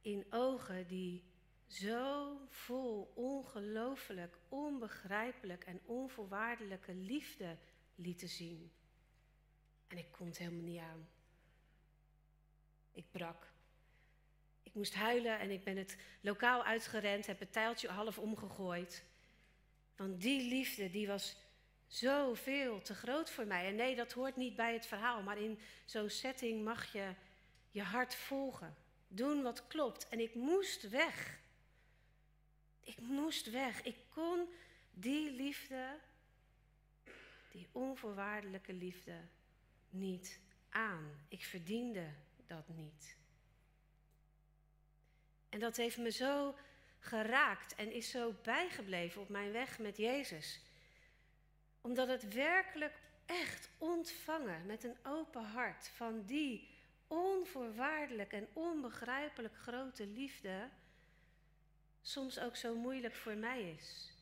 in 0.00 0.26
ogen 0.30 0.86
die 0.86 1.24
zo 1.66 2.36
vol 2.48 3.12
ongelooflijk, 3.14 4.36
onbegrijpelijk 4.48 5.64
en 5.64 5.80
onvoorwaardelijke 5.84 6.94
liefde 6.94 7.56
lieten 7.94 8.28
zien. 8.28 8.72
En 9.90 9.98
ik 9.98 10.06
kon 10.10 10.26
het 10.26 10.38
helemaal 10.38 10.64
niet 10.64 10.80
aan. 10.80 11.08
Ik 12.92 13.04
brak. 13.10 13.52
Ik 14.62 14.74
moest 14.74 14.94
huilen 14.94 15.38
en 15.38 15.50
ik 15.50 15.64
ben 15.64 15.76
het 15.76 15.96
lokaal 16.20 16.64
uitgerend, 16.64 17.26
heb 17.26 17.38
het 17.38 17.52
tijltje 17.52 17.88
half 17.88 18.18
omgegooid. 18.18 19.04
Want 19.96 20.20
die 20.20 20.48
liefde, 20.48 20.90
die 20.90 21.06
was 21.06 21.36
Zoveel 21.90 22.82
te 22.82 22.94
groot 22.94 23.30
voor 23.30 23.46
mij. 23.46 23.66
En 23.66 23.74
nee, 23.74 23.96
dat 23.96 24.12
hoort 24.12 24.36
niet 24.36 24.56
bij 24.56 24.72
het 24.72 24.86
verhaal, 24.86 25.22
maar 25.22 25.38
in 25.38 25.58
zo'n 25.84 26.08
setting 26.08 26.64
mag 26.64 26.92
je 26.92 27.14
je 27.70 27.82
hart 27.82 28.14
volgen. 28.14 28.76
Doen 29.08 29.42
wat 29.42 29.66
klopt. 29.66 30.08
En 30.08 30.20
ik 30.20 30.34
moest 30.34 30.88
weg. 30.88 31.40
Ik 32.80 33.00
moest 33.00 33.50
weg. 33.50 33.82
Ik 33.82 33.96
kon 34.08 34.48
die 34.90 35.30
liefde, 35.30 35.98
die 37.50 37.68
onvoorwaardelijke 37.72 38.72
liefde, 38.72 39.20
niet 39.90 40.40
aan. 40.68 41.24
Ik 41.28 41.44
verdiende 41.44 42.06
dat 42.46 42.68
niet. 42.68 43.16
En 45.48 45.60
dat 45.60 45.76
heeft 45.76 45.98
me 45.98 46.10
zo 46.10 46.54
geraakt 46.98 47.74
en 47.74 47.92
is 47.92 48.10
zo 48.10 48.34
bijgebleven 48.42 49.22
op 49.22 49.28
mijn 49.28 49.52
weg 49.52 49.78
met 49.78 49.96
Jezus. 49.96 50.60
Omdat 51.80 52.08
het 52.08 52.34
werkelijk 52.34 53.00
echt 53.26 53.70
ontvangen 53.78 54.66
met 54.66 54.84
een 54.84 54.96
open 55.02 55.44
hart 55.44 55.88
van 55.88 56.24
die 56.24 56.68
onvoorwaardelijk 57.06 58.32
en 58.32 58.48
onbegrijpelijk 58.52 59.56
grote 59.56 60.06
liefde 60.06 60.68
soms 62.00 62.38
ook 62.38 62.56
zo 62.56 62.76
moeilijk 62.76 63.14
voor 63.14 63.36
mij 63.36 63.70
is. 63.70 64.14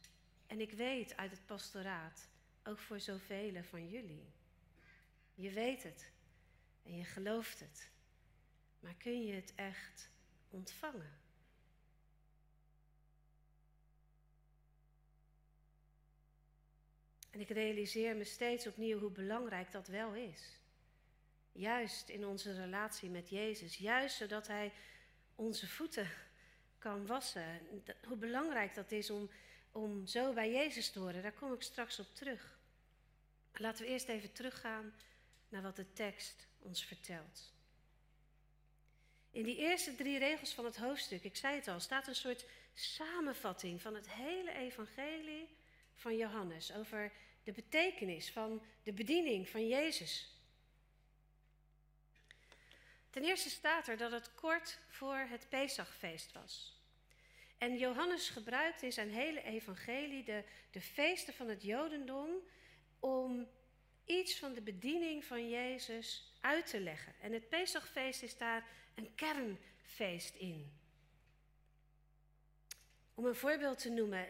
En 0.47 0.61
ik 0.61 0.73
weet 0.73 1.17
uit 1.17 1.31
het 1.31 1.47
pastoraat, 1.47 2.29
ook 2.65 2.79
voor 2.79 3.01
zoveel 3.01 3.63
van 3.63 3.89
jullie. 3.89 4.38
Je 5.41 5.51
weet 5.51 5.83
het 5.83 6.11
en 6.83 6.97
je 6.97 7.05
gelooft 7.05 7.61
het. 7.61 7.91
Maar 8.81 8.95
kun 8.95 9.25
je 9.25 9.33
het 9.33 9.53
echt 9.55 10.11
ontvangen? 10.49 11.19
En 17.31 17.41
ik 17.41 17.49
realiseer 17.49 18.17
me 18.17 18.25
steeds 18.25 18.67
opnieuw 18.67 18.99
hoe 18.99 19.11
belangrijk 19.11 19.73
dat 19.73 19.87
wel 19.87 20.15
is. 20.15 20.59
Juist 21.53 22.09
in 22.09 22.27
onze 22.27 22.55
relatie 22.55 23.11
met 23.11 23.29
Jezus. 23.29 23.77
Juist 23.77 24.17
zodat 24.17 24.47
Hij 24.47 24.73
onze 25.35 25.69
voeten 25.69 26.11
kan 26.79 27.07
wassen. 27.07 27.61
Hoe 28.07 28.17
belangrijk 28.17 28.75
dat 28.75 28.93
is 28.93 29.11
om, 29.11 29.31
om 29.73 30.07
zo 30.07 30.33
bij 30.33 30.53
Jezus 30.53 30.91
te 30.91 30.99
horen. 30.99 31.23
Daar 31.23 31.33
kom 31.33 31.53
ik 31.53 31.63
straks 31.63 31.99
op 31.99 32.15
terug. 32.15 32.59
Laten 33.53 33.85
we 33.85 33.91
eerst 33.91 34.09
even 34.09 34.33
teruggaan 34.33 34.95
naar 35.49 35.63
wat 35.63 35.77
de 35.77 35.93
tekst 35.93 36.47
ons 36.59 36.85
vertelt. 36.85 37.53
In 39.31 39.43
die 39.43 39.57
eerste 39.57 39.95
drie 39.95 40.19
regels 40.19 40.53
van 40.53 40.65
het 40.65 40.77
hoofdstuk, 40.77 41.25
ik 41.25 41.37
zei 41.37 41.55
het 41.55 41.69
al, 41.69 41.81
staat 41.81 42.07
een 42.07 42.15
soort 42.15 42.45
samenvatting 42.75 43.83
van 43.83 43.95
het 43.95 44.11
hele 44.11 44.53
evangelie 44.53 45.57
van 45.95 46.17
Johannes 46.17 46.73
over 46.73 47.13
de 47.45 47.53
betekenis 47.53 48.31
van 48.31 48.63
de 48.83 48.93
bediening 48.93 49.49
van 49.49 49.69
Jezus. 49.69 50.33
Ten 53.11 53.25
eerste 53.25 53.51
staat 53.51 53.89
er 53.89 53.97
dat 53.97 54.11
het 54.11 54.35
kort 54.35 54.79
voor 54.89 55.17
het 55.17 55.49
Pesachfeest 55.49 56.33
was. 56.33 56.83
En 57.59 57.79
Johannes 57.79 58.29
gebruikt 58.29 58.83
in 58.83 58.93
zijn 58.93 59.11
hele 59.11 59.43
evangelie 59.43 60.25
de, 60.25 60.45
de 60.71 60.81
feesten 60.81 61.35
van 61.35 61.49
het 61.49 61.63
Jodendom 61.63 62.31
om 62.99 63.49
iets 64.09 64.39
van 64.39 64.53
de 64.53 64.61
bediening 64.61 65.25
van 65.25 65.49
Jezus 65.49 66.33
uit 66.41 66.67
te 66.67 66.81
leggen. 66.81 67.15
En 67.21 67.33
het 67.33 67.49
Pesachfeest 67.49 68.23
is 68.23 68.37
daar 68.37 68.67
een 68.95 69.15
kernfeest 69.15 70.35
in. 70.35 70.73
Om 73.15 73.27
een 73.27 73.35
voorbeeld 73.35 73.79
te 73.79 73.91
noemen, 73.91 74.27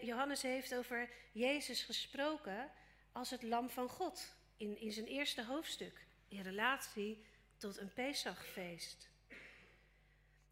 Johannes 0.00 0.42
heeft 0.42 0.74
over 0.74 1.10
Jezus 1.32 1.82
gesproken 1.82 2.70
als 3.12 3.30
het 3.30 3.42
lam 3.42 3.70
van 3.70 3.88
God 3.88 4.34
in, 4.56 4.80
in 4.80 4.92
zijn 4.92 5.06
eerste 5.06 5.44
hoofdstuk, 5.44 6.06
in 6.28 6.42
relatie 6.42 7.24
tot 7.56 7.76
een 7.76 7.92
Pesachfeest. 7.92 9.08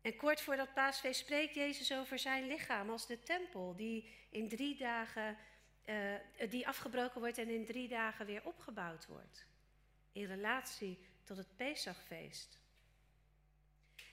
En 0.00 0.16
kort 0.16 0.40
voor 0.40 0.56
dat 0.56 0.74
paasfeest 0.74 1.20
spreekt 1.20 1.54
Jezus 1.54 1.92
over 1.92 2.18
zijn 2.18 2.46
lichaam 2.46 2.90
als 2.90 3.06
de 3.06 3.22
tempel, 3.22 3.76
die 3.76 4.08
in 4.30 4.48
drie 4.48 4.76
dagen, 4.76 5.36
uh, 5.86 6.50
die 6.50 6.66
afgebroken 6.66 7.20
wordt 7.20 7.38
en 7.38 7.48
in 7.48 7.64
drie 7.64 7.88
dagen 7.88 8.26
weer 8.26 8.44
opgebouwd 8.44 9.06
wordt. 9.06 9.46
In 10.12 10.26
relatie 10.26 10.98
tot 11.24 11.36
het 11.36 11.56
Pesachfeest. 11.56 12.58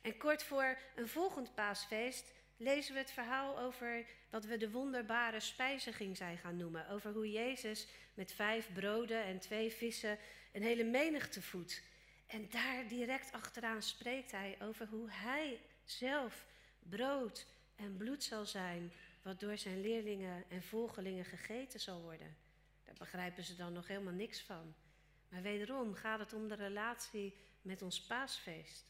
En 0.01 0.17
kort 0.17 0.43
voor 0.43 0.77
een 0.95 1.07
volgend 1.07 1.55
paasfeest 1.55 2.31
lezen 2.57 2.93
we 2.93 2.99
het 2.99 3.11
verhaal 3.11 3.59
over 3.59 4.05
wat 4.29 4.45
we 4.45 4.57
de 4.57 4.71
wonderbare 4.71 5.39
spijziging 5.39 6.17
zijn 6.17 6.37
gaan 6.37 6.57
noemen. 6.57 6.89
Over 6.89 7.11
hoe 7.11 7.31
Jezus 7.31 7.87
met 8.13 8.31
vijf 8.31 8.73
broden 8.73 9.23
en 9.23 9.39
twee 9.39 9.71
vissen 9.71 10.17
een 10.51 10.63
hele 10.63 10.83
menigte 10.83 11.41
voedt. 11.41 11.81
En 12.27 12.49
daar 12.49 12.87
direct 12.87 13.31
achteraan 13.31 13.81
spreekt 13.81 14.31
hij 14.31 14.57
over 14.61 14.87
hoe 14.87 15.11
hij 15.11 15.59
zelf 15.83 16.45
brood 16.79 17.47
en 17.75 17.97
bloed 17.97 18.23
zal 18.23 18.45
zijn, 18.45 18.91
wat 19.23 19.39
door 19.39 19.57
zijn 19.57 19.81
leerlingen 19.81 20.49
en 20.49 20.63
volgelingen 20.63 21.25
gegeten 21.25 21.79
zal 21.79 22.01
worden. 22.01 22.35
Daar 22.83 22.95
begrijpen 22.97 23.43
ze 23.43 23.55
dan 23.55 23.73
nog 23.73 23.87
helemaal 23.87 24.13
niks 24.13 24.41
van. 24.41 24.75
Maar 25.29 25.41
wederom 25.41 25.93
gaat 25.93 26.19
het 26.19 26.33
om 26.33 26.47
de 26.47 26.55
relatie 26.55 27.35
met 27.61 27.81
ons 27.81 28.01
paasfeest. 28.01 28.85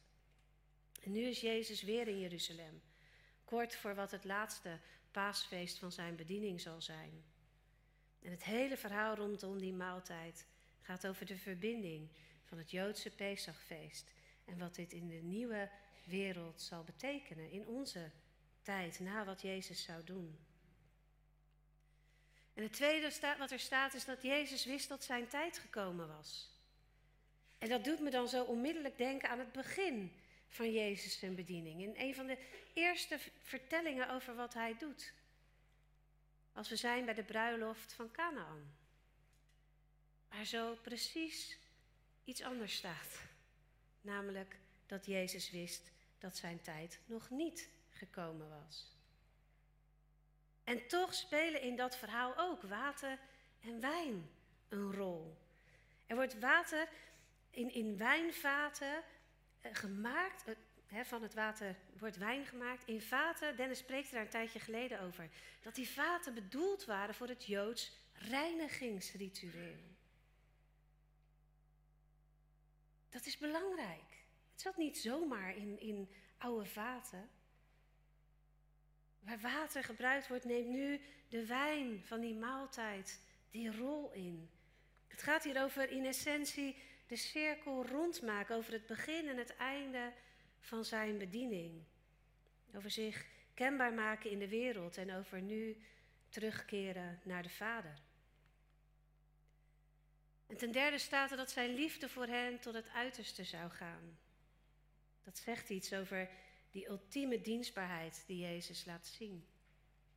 En 1.02 1.12
nu 1.12 1.22
is 1.22 1.42
Jezus 1.42 1.82
weer 1.82 2.08
in 2.08 2.20
Jeruzalem, 2.20 2.82
kort 3.46 3.76
voor 3.76 3.96
wat 3.96 4.12
het 4.12 4.24
laatste 4.24 4.80
paasfeest 5.12 5.78
van 5.78 5.92
zijn 5.92 6.16
bediening 6.16 6.62
zal 6.62 6.82
zijn. 6.82 7.24
En 8.22 8.32
het 8.32 8.44
hele 8.44 8.78
verhaal 8.78 9.16
rondom 9.16 9.60
die 9.60 9.74
maaltijd 9.74 10.46
gaat 10.82 11.08
over 11.08 11.26
de 11.26 11.38
verbinding 11.38 12.10
van 12.44 12.58
het 12.58 12.72
Joodse 12.72 13.10
Pesachfeest 13.10 14.12
en 14.46 14.58
wat 14.58 14.76
dit 14.76 14.94
in 14.94 15.08
de 15.08 15.22
nieuwe 15.22 15.70
wereld 16.04 16.62
zal 16.62 16.84
betekenen, 16.84 17.52
in 17.52 17.68
onze 17.68 18.12
tijd, 18.64 19.00
na 19.00 19.26
wat 19.26 19.42
Jezus 19.42 19.84
zou 19.84 20.04
doen. 20.04 20.40
En 22.54 22.64
het 22.64 22.74
tweede 22.74 23.36
wat 23.38 23.52
er 23.52 23.60
staat 23.60 23.94
is 23.94 24.06
dat 24.06 24.22
Jezus 24.22 24.66
wist 24.66 24.90
dat 24.90 25.04
zijn 25.04 25.28
tijd 25.28 25.58
gekomen 25.58 26.08
was. 26.08 26.52
En 27.58 27.70
dat 27.70 27.84
doet 27.84 28.00
me 28.00 28.10
dan 28.10 28.28
zo 28.28 28.44
onmiddellijk 28.44 28.98
denken 28.98 29.30
aan 29.30 29.40
het 29.40 29.52
begin 29.52 30.12
van 30.50 30.72
Jezus 30.72 31.20
zijn 31.20 31.36
bediening. 31.36 31.82
In 31.82 31.94
een 31.98 32.16
van 32.16 32.28
de 32.28 32.38
eerste 32.74 33.20
vertellingen 33.42 34.10
over 34.10 34.36
wat 34.36 34.54
hij 34.54 34.76
doet. 34.78 35.14
Als 36.54 36.70
we 36.70 36.76
zijn 36.76 37.06
bij 37.06 37.14
de 37.14 37.24
bruiloft 37.24 37.94
van 37.94 38.12
Canaan. 38.12 38.76
Waar 40.30 40.46
zo 40.46 40.78
precies 40.82 41.58
iets 42.24 42.42
anders 42.42 42.76
staat. 42.76 43.22
Namelijk 44.02 44.56
dat 44.86 45.06
Jezus 45.06 45.52
wist 45.52 45.92
dat 46.20 46.38
zijn 46.38 46.62
tijd 46.62 47.00
nog 47.06 47.30
niet 47.30 47.70
gekomen 47.94 48.50
was. 48.50 48.96
En 50.64 50.88
toch 50.88 51.14
spelen 51.14 51.62
in 51.62 51.76
dat 51.76 51.98
verhaal 51.98 52.38
ook 52.38 52.62
water 52.62 53.20
en 53.60 53.80
wijn 53.80 54.30
een 54.70 54.92
rol. 54.94 55.38
Er 56.06 56.16
wordt 56.16 56.40
water 56.40 56.88
in, 57.50 57.74
in 57.74 57.98
wijnvaten 57.98 59.04
eh, 59.62 59.76
gemaakt, 59.76 60.44
eh, 60.88 61.04
van 61.04 61.22
het 61.22 61.34
water 61.34 61.76
wordt 61.98 62.18
wijn 62.18 62.46
gemaakt, 62.46 62.88
in 62.88 63.02
vaten, 63.02 63.56
Dennis 63.56 63.78
spreekt 63.78 64.12
er 64.12 64.22
een 64.22 64.30
tijdje 64.30 64.60
geleden 64.60 65.02
over, 65.02 65.30
dat 65.62 65.76
die 65.76 65.90
vaten 65.90 66.34
bedoeld 66.34 66.86
waren 66.86 67.16
voor 67.16 67.28
het 67.28 67.46
Joods 67.46 67.92
reinigingsritueel. 68.14 69.92
Dat 73.10 73.26
is 73.26 73.38
belangrijk. 73.38 74.26
Het 74.52 74.62
zat 74.62 74.78
niet 74.78 74.98
zomaar 74.98 75.56
in, 75.56 75.80
in 75.80 76.10
oude 76.38 76.66
vaten. 76.66 77.30
Waar 79.34 79.52
water 79.52 79.84
gebruikt 79.84 80.28
wordt, 80.28 80.46
neemt 80.46 80.68
nu 80.68 81.02
de 81.30 81.46
wijn 81.46 82.02
van 82.06 82.20
die 82.22 82.34
maaltijd 82.34 83.22
die 83.50 83.78
rol 83.78 84.12
in. 84.12 84.50
Het 85.08 85.22
gaat 85.22 85.44
hier 85.44 85.64
over 85.64 85.90
in 85.90 86.06
essentie 86.06 86.76
de 87.08 87.16
cirkel 87.16 87.86
rondmaken 87.86 88.56
over 88.56 88.74
het 88.74 88.86
begin 88.86 89.28
en 89.28 89.38
het 89.38 89.56
einde 89.56 90.14
van 90.60 90.86
zijn 90.86 91.18
bediening. 91.18 91.84
Over 92.76 92.92
zich 92.92 93.26
kenbaar 93.54 93.94
maken 93.94 94.30
in 94.30 94.40
de 94.40 94.48
wereld 94.48 94.98
en 94.98 95.14
over 95.14 95.42
nu 95.42 95.84
terugkeren 96.30 97.20
naar 97.24 97.44
de 97.44 97.50
Vader. 97.50 98.02
En 100.48 100.58
ten 100.58 100.72
derde 100.72 100.98
staat 100.98 101.32
er 101.32 101.38
dat 101.38 101.52
zijn 101.52 101.74
liefde 101.74 102.10
voor 102.10 102.28
hen 102.28 102.60
tot 102.60 102.74
het 102.74 102.90
uiterste 102.90 103.44
zou 103.44 103.70
gaan. 103.70 104.18
Dat 105.24 105.38
zegt 105.38 105.70
iets 105.70 105.94
over 105.94 106.30
die 106.74 106.88
ultieme 106.90 107.42
dienstbaarheid 107.42 108.24
die 108.28 108.40
Jezus 108.40 108.86
laat 108.86 109.06
zien. 109.06 109.48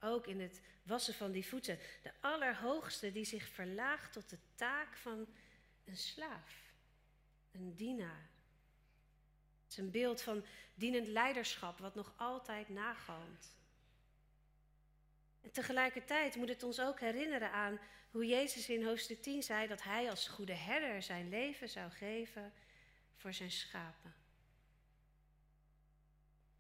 Ook 0.01 0.27
in 0.27 0.41
het 0.41 0.61
wassen 0.83 1.15
van 1.15 1.33
die 1.33 1.47
voeten. 1.47 1.79
De 2.03 2.13
Allerhoogste 2.21 3.13
die 3.13 3.25
zich 3.25 3.49
verlaagt 3.49 4.13
tot 4.13 4.31
de 4.31 4.39
taak 4.55 4.97
van 4.97 5.27
een 5.85 5.97
slaaf, 5.97 6.73
een 7.53 7.75
dienaar. 7.75 8.29
Het 9.63 9.73
is 9.73 9.77
een 9.77 9.91
beeld 9.91 10.23
van 10.23 10.45
dienend 10.75 11.07
leiderschap 11.07 11.79
wat 11.79 11.95
nog 11.95 12.15
altijd 12.17 12.69
nagalmt. 12.69 13.55
En 15.41 15.51
tegelijkertijd 15.51 16.37
moet 16.37 16.49
het 16.49 16.63
ons 16.63 16.81
ook 16.81 17.01
herinneren 17.01 17.51
aan 17.51 17.81
hoe 18.11 18.27
Jezus 18.27 18.69
in 18.69 18.85
hoofdstuk 18.85 19.23
10 19.23 19.43
zei 19.43 19.67
dat 19.67 19.83
hij 19.83 20.11
als 20.11 20.29
goede 20.29 20.55
herder 20.55 21.03
zijn 21.03 21.29
leven 21.29 21.69
zou 21.69 21.91
geven 21.91 22.53
voor 23.17 23.33
zijn 23.33 23.51
schapen. 23.51 24.26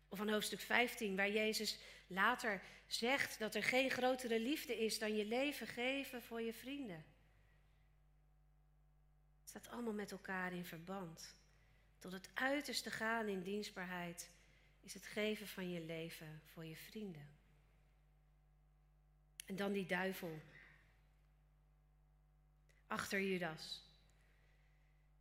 Of 0.08 0.18
van 0.18 0.30
hoofdstuk 0.30 0.60
15, 0.60 1.16
waar 1.16 1.30
Jezus 1.30 1.78
later 2.06 2.62
zegt 2.86 3.38
dat 3.38 3.54
er 3.54 3.62
geen 3.62 3.90
grotere 3.90 4.40
liefde 4.40 4.84
is 4.84 4.98
dan 4.98 5.16
je 5.16 5.24
leven 5.24 5.66
geven 5.66 6.22
voor 6.22 6.40
je 6.40 6.54
vrienden. 6.54 7.04
Het 9.40 9.48
staat 9.48 9.68
allemaal 9.68 9.92
met 9.92 10.10
elkaar 10.10 10.52
in 10.52 10.64
verband. 10.64 11.34
Tot 11.98 12.12
het 12.12 12.30
uiterste 12.34 12.90
gaan 12.90 13.28
in 13.28 13.42
dienstbaarheid 13.42 14.30
is 14.80 14.94
het 14.94 15.06
geven 15.06 15.48
van 15.48 15.70
je 15.70 15.80
leven 15.80 16.40
voor 16.44 16.64
je 16.64 16.76
vrienden. 16.76 17.28
En 19.46 19.56
dan 19.56 19.72
die 19.72 19.86
duivel. 19.86 20.40
Achter 22.86 23.22
Judas. 23.22 23.82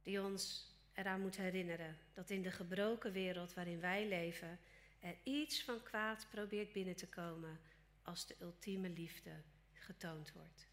Die 0.03 0.21
ons 0.21 0.71
eraan 0.93 1.21
moet 1.21 1.37
herinneren 1.37 1.97
dat 2.13 2.29
in 2.29 2.41
de 2.41 2.51
gebroken 2.51 3.11
wereld 3.11 3.53
waarin 3.53 3.79
wij 3.79 4.07
leven 4.07 4.59
er 5.05 5.17
iets 5.23 5.63
van 5.63 5.83
kwaad 5.83 6.27
probeert 6.29 6.73
binnen 6.73 6.95
te 6.95 7.07
komen 7.07 7.59
als 8.01 8.27
de 8.27 8.35
ultieme 8.41 8.89
liefde 8.89 9.41
getoond 9.73 10.31
wordt. 10.31 10.67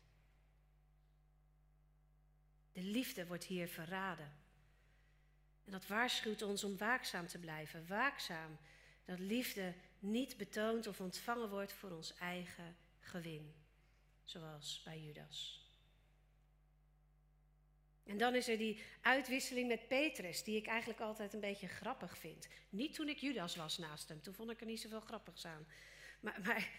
De 2.73 2.83
liefde 2.83 3.27
wordt 3.27 3.45
hier 3.45 3.69
verraden. 3.69 4.33
En 5.65 5.73
dat 5.73 5.87
waarschuwt 5.87 6.43
ons 6.43 6.65
om 6.65 6.77
waakzaam 6.77 7.27
te 7.27 7.39
blijven. 7.39 7.87
Waakzaam 7.87 8.59
dat 9.05 9.19
liefde 9.19 9.75
niet 9.99 10.37
betoond 10.37 10.87
of 10.87 11.01
ontvangen 11.01 11.49
wordt 11.49 11.73
voor 11.73 11.91
ons 11.91 12.15
eigen 12.15 12.77
gewin, 12.99 13.55
zoals 14.25 14.83
bij 14.85 15.01
Judas. 15.03 15.62
En 18.06 18.18
dan 18.18 18.35
is 18.35 18.49
er 18.49 18.59
die 18.59 18.82
uitwisseling 19.00 19.68
met 19.68 19.88
Petrus, 19.88 20.44
die 20.44 20.56
ik 20.56 20.66
eigenlijk 20.66 21.00
altijd 21.00 21.32
een 21.32 21.40
beetje 21.40 21.68
grappig 21.68 22.18
vind. 22.18 22.49
Niet 22.68 22.94
toen 22.94 23.09
ik 23.09 23.18
Judas 23.18 23.56
was 23.56 23.78
naast 23.78 24.09
hem, 24.09 24.23
toen 24.23 24.35
vond 24.35 24.50
ik 24.50 24.61
er 24.61 24.66
niet 24.66 24.80
zoveel 24.80 25.00
grappigs 25.00 25.47
aan. 25.47 25.66
Maar, 26.21 26.40
maar 26.44 26.71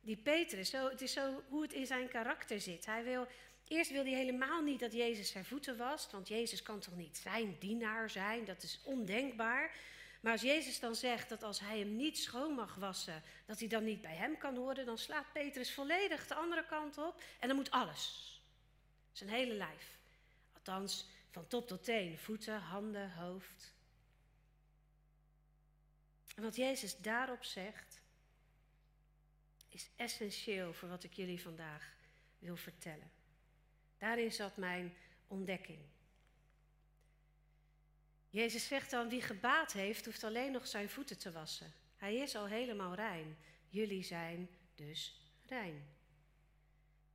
die 0.00 0.16
Petrus, 0.16 0.70
zo, 0.70 0.88
het 0.88 1.00
is 1.00 1.12
zo 1.12 1.42
hoe 1.48 1.62
het 1.62 1.72
in 1.72 1.86
zijn 1.86 2.08
karakter 2.08 2.60
zit. 2.60 2.86
Hij 2.86 3.04
wil, 3.04 3.26
eerst 3.68 3.90
wil 3.90 4.04
hij 4.04 4.12
helemaal 4.12 4.62
niet 4.62 4.80
dat 4.80 4.92
Jezus 4.92 5.30
zijn 5.30 5.44
voeten 5.44 5.76
wast, 5.76 6.12
want 6.12 6.28
Jezus 6.28 6.62
kan 6.62 6.80
toch 6.80 6.96
niet 6.96 7.16
zijn 7.16 7.56
dienaar 7.58 8.10
zijn, 8.10 8.44
dat 8.44 8.62
is 8.62 8.80
ondenkbaar. 8.84 9.74
Maar 10.20 10.32
als 10.32 10.42
Jezus 10.42 10.80
dan 10.80 10.94
zegt 10.94 11.28
dat 11.28 11.42
als 11.42 11.60
hij 11.60 11.78
hem 11.78 11.96
niet 11.96 12.18
schoon 12.18 12.54
mag 12.54 12.74
wassen, 12.74 13.22
dat 13.46 13.58
hij 13.58 13.68
dan 13.68 13.84
niet 13.84 14.00
bij 14.00 14.14
hem 14.14 14.38
kan 14.38 14.56
horen, 14.56 14.86
dan 14.86 14.98
slaat 14.98 15.32
Petrus 15.32 15.72
volledig 15.72 16.26
de 16.26 16.34
andere 16.34 16.66
kant 16.66 16.98
op 16.98 17.22
en 17.40 17.48
dan 17.48 17.56
moet 17.56 17.70
alles. 17.70 18.34
Zijn 19.12 19.30
hele 19.30 19.54
lijf. 19.54 19.95
Althans, 20.68 21.06
van 21.30 21.46
top 21.46 21.66
tot 21.66 21.84
teen, 21.84 22.18
voeten, 22.18 22.60
handen, 22.60 23.12
hoofd. 23.12 23.74
En 26.34 26.42
wat 26.42 26.56
Jezus 26.56 26.98
daarop 26.98 27.44
zegt, 27.44 28.02
is 29.68 29.90
essentieel 29.96 30.72
voor 30.72 30.88
wat 30.88 31.04
ik 31.04 31.12
jullie 31.12 31.42
vandaag 31.42 31.96
wil 32.38 32.56
vertellen. 32.56 33.10
Daarin 33.98 34.32
zat 34.32 34.56
mijn 34.56 34.96
ontdekking. 35.26 35.80
Jezus 38.30 38.66
zegt 38.66 38.90
dan, 38.90 39.08
wie 39.08 39.22
gebaat 39.22 39.72
heeft, 39.72 40.04
hoeft 40.04 40.24
alleen 40.24 40.52
nog 40.52 40.66
zijn 40.66 40.88
voeten 40.88 41.18
te 41.18 41.32
wassen. 41.32 41.72
Hij 41.96 42.16
is 42.16 42.36
al 42.36 42.46
helemaal 42.46 42.94
rein. 42.94 43.36
Jullie 43.68 44.02
zijn 44.02 44.48
dus 44.74 45.20
rein. 45.46 45.86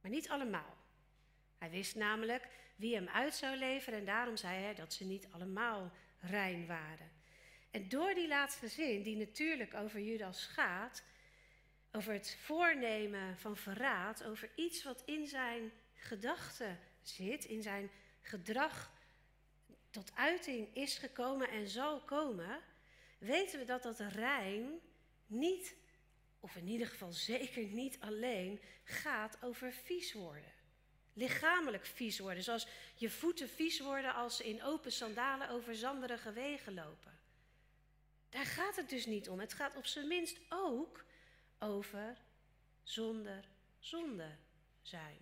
Maar 0.01 0.11
niet 0.11 0.29
allemaal. 0.29 0.77
Hij 1.57 1.69
wist 1.69 1.95
namelijk 1.95 2.47
wie 2.81 2.95
hem 2.95 3.07
uit 3.07 3.35
zou 3.35 3.57
leveren 3.57 3.99
en 3.99 4.05
daarom 4.05 4.37
zei 4.37 4.63
hij 4.63 4.73
dat 4.73 4.93
ze 4.93 5.05
niet 5.05 5.27
allemaal 5.31 5.91
rein 6.19 6.67
waren. 6.67 7.11
En 7.71 7.89
door 7.89 8.13
die 8.13 8.27
laatste 8.27 8.67
zin, 8.67 9.03
die 9.03 9.17
natuurlijk 9.17 9.73
over 9.73 9.99
Judas 9.99 10.45
gaat, 10.45 11.03
over 11.91 12.13
het 12.13 12.37
voornemen 12.41 13.37
van 13.37 13.57
verraad, 13.57 14.23
over 14.23 14.49
iets 14.55 14.83
wat 14.83 15.03
in 15.05 15.27
zijn 15.27 15.71
gedachten 15.93 16.79
zit, 17.01 17.45
in 17.45 17.61
zijn 17.61 17.91
gedrag 18.21 18.91
tot 19.89 20.15
uiting 20.15 20.75
is 20.75 20.97
gekomen 20.97 21.49
en 21.49 21.67
zal 21.67 21.99
komen, 21.99 22.59
weten 23.17 23.59
we 23.59 23.65
dat 23.65 23.83
dat 23.83 23.99
rein 23.99 24.79
niet, 25.27 25.75
of 26.39 26.55
in 26.55 26.67
ieder 26.67 26.87
geval 26.87 27.11
zeker 27.11 27.63
niet 27.63 27.99
alleen, 27.99 28.61
gaat 28.83 29.37
over 29.41 29.71
vies 29.71 30.13
worden. 30.13 30.60
Lichamelijk 31.13 31.85
vies 31.85 32.19
worden, 32.19 32.43
zoals 32.43 32.67
je 32.95 33.09
voeten 33.09 33.49
vies 33.49 33.79
worden 33.79 34.13
als 34.13 34.35
ze 34.35 34.43
in 34.43 34.63
open 34.63 34.91
sandalen 34.91 35.49
over 35.49 35.75
zanderige 35.75 36.31
wegen 36.31 36.73
lopen. 36.73 37.19
Daar 38.29 38.45
gaat 38.45 38.75
het 38.75 38.89
dus 38.89 39.05
niet 39.05 39.29
om. 39.29 39.39
Het 39.39 39.53
gaat 39.53 39.75
op 39.75 39.85
zijn 39.85 40.07
minst 40.07 40.39
ook 40.49 41.05
over 41.59 42.17
zonder 42.83 43.43
zonde 43.79 44.35
zijn. 44.81 45.17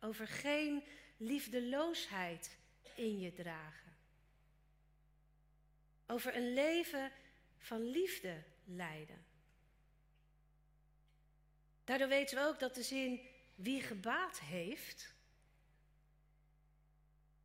Over 0.00 0.28
geen 0.28 0.84
liefdeloosheid 1.16 2.56
in 2.94 3.20
je 3.20 3.32
dragen. 3.32 3.96
Over 6.06 6.36
een 6.36 6.52
leven 6.52 7.12
van 7.58 7.90
liefde 7.90 8.42
leiden. 8.64 9.24
Daardoor 11.84 12.08
weten 12.08 12.38
we 12.38 12.44
ook 12.44 12.58
dat 12.58 12.74
de 12.74 12.82
zin 12.82 13.20
wie 13.62 13.82
gebaat 13.82 14.40
heeft, 14.40 15.14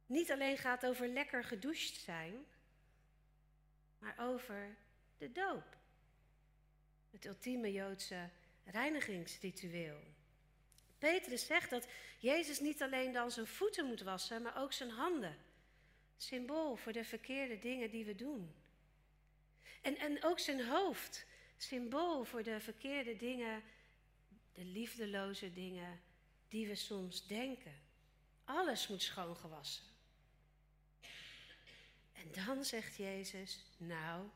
niet 0.05 0.31
alleen 0.31 0.57
gaat 0.57 0.85
over 0.85 1.07
lekker 1.07 1.43
gedoucht 1.43 1.95
zijn, 1.95 2.45
maar 3.97 4.15
over 4.19 4.75
de 5.17 5.31
doop. 5.31 5.77
Het 7.11 7.25
ultieme 7.25 7.71
Joodse 7.71 8.29
reinigingsritueel. 8.63 9.99
Petrus 10.97 11.45
zegt 11.45 11.69
dat 11.69 11.87
Jezus 12.19 12.59
niet 12.59 12.81
alleen 12.81 13.11
dan 13.11 13.31
zijn 13.31 13.47
voeten 13.47 13.85
moet 13.85 14.01
wassen, 14.01 14.41
maar 14.41 14.61
ook 14.61 14.73
zijn 14.73 14.89
handen. 14.89 15.37
Symbool 16.17 16.75
voor 16.75 16.91
de 16.91 17.03
verkeerde 17.03 17.59
dingen 17.59 17.89
die 17.89 18.05
we 18.05 18.15
doen. 18.15 18.55
En, 19.81 19.97
en 19.97 20.23
ook 20.23 20.39
zijn 20.39 20.67
hoofd. 20.67 21.25
Symbool 21.57 22.23
voor 22.23 22.43
de 22.43 22.59
verkeerde 22.59 23.15
dingen, 23.15 23.63
de 24.55 24.65
liefdeloze 24.65 25.53
dingen 25.53 26.01
die 26.47 26.67
we 26.67 26.75
soms 26.75 27.27
denken. 27.27 27.75
Alles 28.43 28.87
moet 28.87 29.01
schoongewassen. 29.01 29.83
En 32.13 32.31
dan 32.45 32.63
zegt 32.63 32.95
Jezus, 32.95 33.65
nou, 33.77 34.29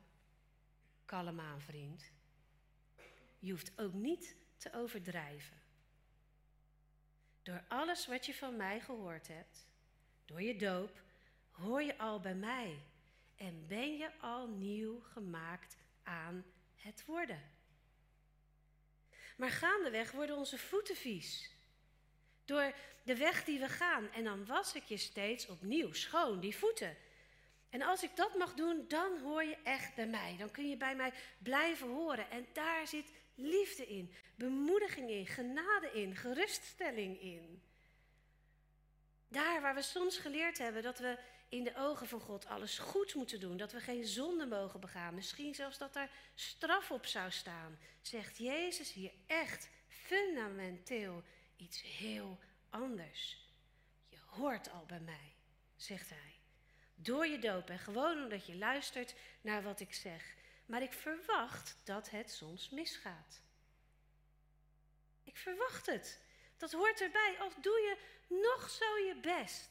kalm 1.05 1.39
aan 1.39 1.61
vriend. 1.61 2.03
Je 3.39 3.51
hoeft 3.51 3.79
ook 3.79 3.93
niet 3.93 4.35
te 4.57 4.73
overdrijven. 4.73 5.57
Door 7.43 7.63
alles 7.67 8.07
wat 8.07 8.25
je 8.25 8.33
van 8.33 8.55
mij 8.55 8.79
gehoord 8.79 9.27
hebt, 9.27 9.67
door 10.25 10.41
je 10.41 10.55
doop, 10.55 11.01
hoor 11.51 11.81
je 11.81 11.97
al 11.97 12.19
bij 12.19 12.35
mij 12.35 12.79
en 13.35 13.67
ben 13.67 13.97
je 13.97 14.19
al 14.19 14.47
nieuw 14.47 14.99
gemaakt 14.99 15.77
aan 16.03 16.45
het 16.75 17.05
worden. 17.05 17.41
Maar 19.39 19.51
gaandeweg 19.51 20.11
worden 20.11 20.35
onze 20.35 20.57
voeten 20.57 20.95
vies. 20.95 21.49
Door 22.45 22.73
de 23.03 23.15
weg 23.15 23.43
die 23.43 23.59
we 23.59 23.69
gaan. 23.69 24.11
En 24.11 24.23
dan 24.23 24.45
was 24.45 24.73
ik 24.73 24.83
je 24.83 24.97
steeds 24.97 25.47
opnieuw 25.47 25.93
schoon, 25.93 26.39
die 26.39 26.55
voeten. 26.55 26.97
En 27.69 27.81
als 27.81 28.03
ik 28.03 28.15
dat 28.15 28.37
mag 28.37 28.53
doen, 28.53 28.85
dan 28.87 29.19
hoor 29.19 29.43
je 29.43 29.57
echt 29.63 29.95
bij 29.95 30.07
mij. 30.07 30.35
Dan 30.37 30.51
kun 30.51 30.69
je 30.69 30.77
bij 30.77 30.95
mij 30.95 31.13
blijven 31.37 31.87
horen. 31.87 32.29
En 32.31 32.47
daar 32.53 32.87
zit 32.87 33.11
liefde 33.35 33.87
in, 33.87 34.13
bemoediging 34.35 35.09
in, 35.09 35.27
genade 35.27 35.91
in, 35.93 36.15
geruststelling 36.15 37.21
in. 37.21 37.61
Daar 39.29 39.61
waar 39.61 39.75
we 39.75 39.81
soms 39.81 40.17
geleerd 40.17 40.57
hebben 40.57 40.83
dat 40.83 40.99
we 40.99 41.17
in 41.49 41.63
de 41.63 41.75
ogen 41.75 42.07
van 42.07 42.19
God 42.19 42.45
alles 42.45 42.77
goed 42.77 43.15
moeten 43.15 43.39
doen, 43.39 43.57
dat 43.57 43.71
we 43.71 43.79
geen 43.79 44.05
zonde 44.05 44.45
mogen 44.45 44.79
begaan, 44.79 45.13
misschien 45.13 45.55
zelfs 45.55 45.77
dat 45.77 45.95
er 45.95 46.09
straf 46.35 46.91
op 46.91 47.05
zou 47.05 47.31
staan, 47.31 47.79
zegt 48.01 48.37
Jezus 48.37 48.93
hier 48.93 49.11
echt 49.27 49.69
fundamenteel 49.87 51.23
iets 51.55 51.81
heel 51.81 52.39
anders. 52.69 53.47
Je 54.09 54.17
hoort 54.25 54.71
al 54.71 54.85
bij 54.85 54.99
mij, 54.99 55.33
zegt 55.75 56.09
hij. 56.09 56.37
Door 56.95 57.27
je 57.27 57.39
doop 57.39 57.69
en 57.69 57.79
gewoon 57.79 58.23
omdat 58.23 58.45
je 58.45 58.55
luistert 58.55 59.15
naar 59.41 59.63
wat 59.63 59.79
ik 59.79 59.93
zeg. 59.93 60.35
Maar 60.65 60.81
ik 60.81 60.93
verwacht 60.93 61.77
dat 61.83 62.09
het 62.09 62.31
soms 62.31 62.69
misgaat. 62.69 63.41
Ik 65.23 65.37
verwacht 65.37 65.85
het. 65.85 66.19
Dat 66.57 66.71
hoort 66.71 67.01
erbij, 67.01 67.35
als 67.39 67.53
doe 67.61 67.79
je 67.79 67.97
nog 68.29 68.69
zo 68.69 68.97
je 68.97 69.15
best. 69.21 69.69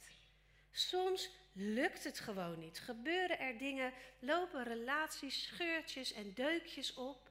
Soms 0.70 1.30
lukt 1.52 2.04
het 2.04 2.20
gewoon 2.20 2.58
niet. 2.58 2.80
Gebeuren 2.80 3.38
er 3.38 3.58
dingen, 3.58 3.92
lopen 4.18 4.64
relaties, 4.64 5.42
scheurtjes 5.42 6.12
en 6.12 6.34
deukjes 6.34 6.94
op. 6.94 7.30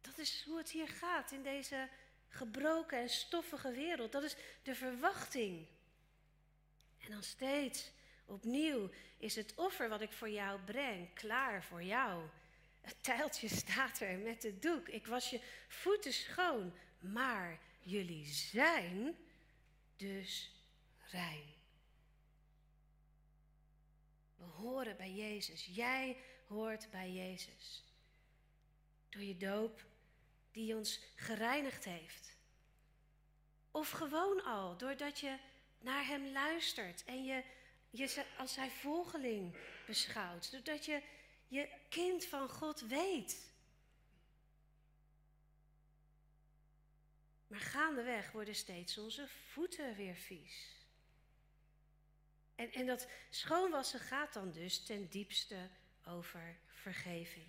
Dat 0.00 0.18
is 0.18 0.44
hoe 0.46 0.58
het 0.58 0.70
hier 0.70 0.88
gaat 0.88 1.30
in 1.30 1.42
deze 1.42 1.88
gebroken 2.28 2.98
en 2.98 3.08
stoffige 3.08 3.72
wereld. 3.72 4.12
Dat 4.12 4.22
is 4.22 4.36
de 4.62 4.74
verwachting. 4.74 5.66
En 6.98 7.10
dan 7.10 7.22
steeds 7.22 7.90
opnieuw 8.26 8.90
is 9.18 9.34
het 9.34 9.54
offer 9.54 9.88
wat 9.88 10.00
ik 10.00 10.12
voor 10.12 10.30
jou 10.30 10.60
breng 10.60 11.14
klaar 11.14 11.64
voor 11.64 11.82
jou. 11.82 12.22
Het 12.80 13.02
tijltje 13.02 13.48
staat 13.48 14.00
er 14.00 14.18
met 14.18 14.42
het 14.42 14.62
doek. 14.62 14.88
Ik 14.88 15.06
was 15.06 15.30
je 15.30 15.40
voeten 15.68 16.12
schoon, 16.12 16.74
maar 16.98 17.58
jullie 17.80 18.26
zijn 18.26 19.16
dus 20.00 20.50
rein. 21.10 21.54
We 24.36 24.44
horen 24.44 24.96
bij 24.96 25.12
Jezus. 25.12 25.64
Jij 25.64 26.16
hoort 26.46 26.90
bij 26.90 27.12
Jezus. 27.12 27.84
Door 29.08 29.22
je 29.22 29.36
doop 29.36 29.84
die 30.52 30.76
ons 30.76 31.00
gereinigd 31.16 31.84
heeft. 31.84 32.36
Of 33.70 33.90
gewoon 33.90 34.44
al, 34.44 34.76
doordat 34.76 35.18
je 35.18 35.36
naar 35.78 36.06
Hem 36.06 36.32
luistert 36.32 37.04
en 37.04 37.24
je 37.24 37.44
je 37.90 38.24
als 38.38 38.52
Zijn 38.52 38.70
volgeling 38.70 39.56
beschouwt. 39.86 40.50
Doordat 40.50 40.84
je 40.84 41.02
je 41.48 41.68
kind 41.88 42.24
van 42.24 42.48
God 42.48 42.80
weet. 42.80 43.49
Maar 47.50 47.60
gaandeweg 47.60 48.32
worden 48.32 48.54
steeds 48.54 48.98
onze 48.98 49.28
voeten 49.28 49.96
weer 49.96 50.14
vies. 50.14 50.86
En, 52.54 52.72
en 52.72 52.86
dat 52.86 53.08
schoonwassen 53.30 54.00
gaat 54.00 54.32
dan 54.32 54.52
dus 54.52 54.82
ten 54.82 55.08
diepste 55.08 55.68
over 56.04 56.56
vergeving. 56.66 57.48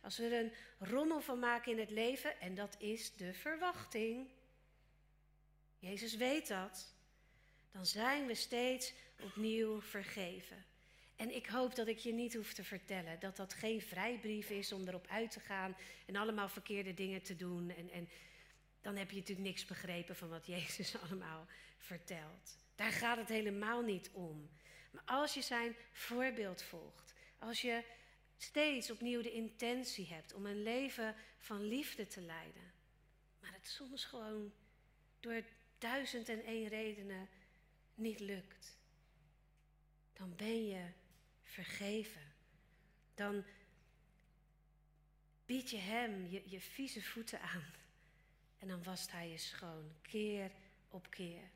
Als 0.00 0.16
we 0.18 0.24
er 0.24 0.44
een 0.44 0.52
rommel 0.88 1.20
van 1.20 1.38
maken 1.38 1.72
in 1.72 1.78
het 1.78 1.90
leven, 1.90 2.40
en 2.40 2.54
dat 2.54 2.76
is 2.78 3.16
de 3.16 3.32
verwachting. 3.34 4.30
Jezus 5.78 6.16
weet 6.16 6.48
dat. 6.48 6.94
Dan 7.70 7.86
zijn 7.86 8.26
we 8.26 8.34
steeds 8.34 8.92
opnieuw 9.20 9.80
vergeven. 9.80 10.64
En 11.18 11.34
ik 11.34 11.46
hoop 11.46 11.74
dat 11.74 11.86
ik 11.86 11.98
je 11.98 12.12
niet 12.12 12.34
hoef 12.34 12.52
te 12.52 12.64
vertellen 12.64 13.20
dat 13.20 13.36
dat 13.36 13.54
geen 13.54 13.82
vrijbrief 13.82 14.50
is 14.50 14.72
om 14.72 14.88
erop 14.88 15.06
uit 15.06 15.30
te 15.30 15.40
gaan 15.40 15.76
en 16.06 16.16
allemaal 16.16 16.48
verkeerde 16.48 16.94
dingen 16.94 17.22
te 17.22 17.36
doen. 17.36 17.70
En, 17.70 17.90
en 17.90 18.08
dan 18.80 18.96
heb 18.96 19.10
je 19.10 19.16
natuurlijk 19.16 19.48
niks 19.48 19.64
begrepen 19.64 20.16
van 20.16 20.28
wat 20.28 20.46
Jezus 20.46 20.96
allemaal 21.02 21.46
vertelt. 21.78 22.58
Daar 22.74 22.92
gaat 22.92 23.16
het 23.16 23.28
helemaal 23.28 23.82
niet 23.82 24.10
om. 24.12 24.50
Maar 24.90 25.02
als 25.04 25.34
je 25.34 25.42
zijn 25.42 25.76
voorbeeld 25.92 26.62
volgt, 26.62 27.14
als 27.38 27.60
je 27.60 27.84
steeds 28.36 28.90
opnieuw 28.90 29.22
de 29.22 29.32
intentie 29.32 30.06
hebt 30.06 30.34
om 30.34 30.46
een 30.46 30.62
leven 30.62 31.14
van 31.38 31.62
liefde 31.62 32.06
te 32.06 32.20
leiden, 32.20 32.72
maar 33.40 33.52
het 33.52 33.66
soms 33.66 34.04
gewoon 34.04 34.52
door 35.20 35.42
duizend 35.78 36.28
en 36.28 36.44
één 36.44 36.68
redenen 36.68 37.28
niet 37.94 38.20
lukt, 38.20 38.78
dan 40.12 40.36
ben 40.36 40.66
je 40.66 40.84
vergeven. 41.48 42.32
Dan 43.14 43.44
bied 45.46 45.70
je 45.70 45.76
hem 45.76 46.26
je, 46.26 46.42
je 46.46 46.60
vieze 46.60 47.02
voeten 47.02 47.40
aan 47.40 47.72
en 48.58 48.68
dan 48.68 48.82
wast 48.82 49.12
hij 49.12 49.28
je 49.28 49.38
schoon, 49.38 49.92
keer 50.02 50.50
op 50.88 51.10
keer. 51.10 51.50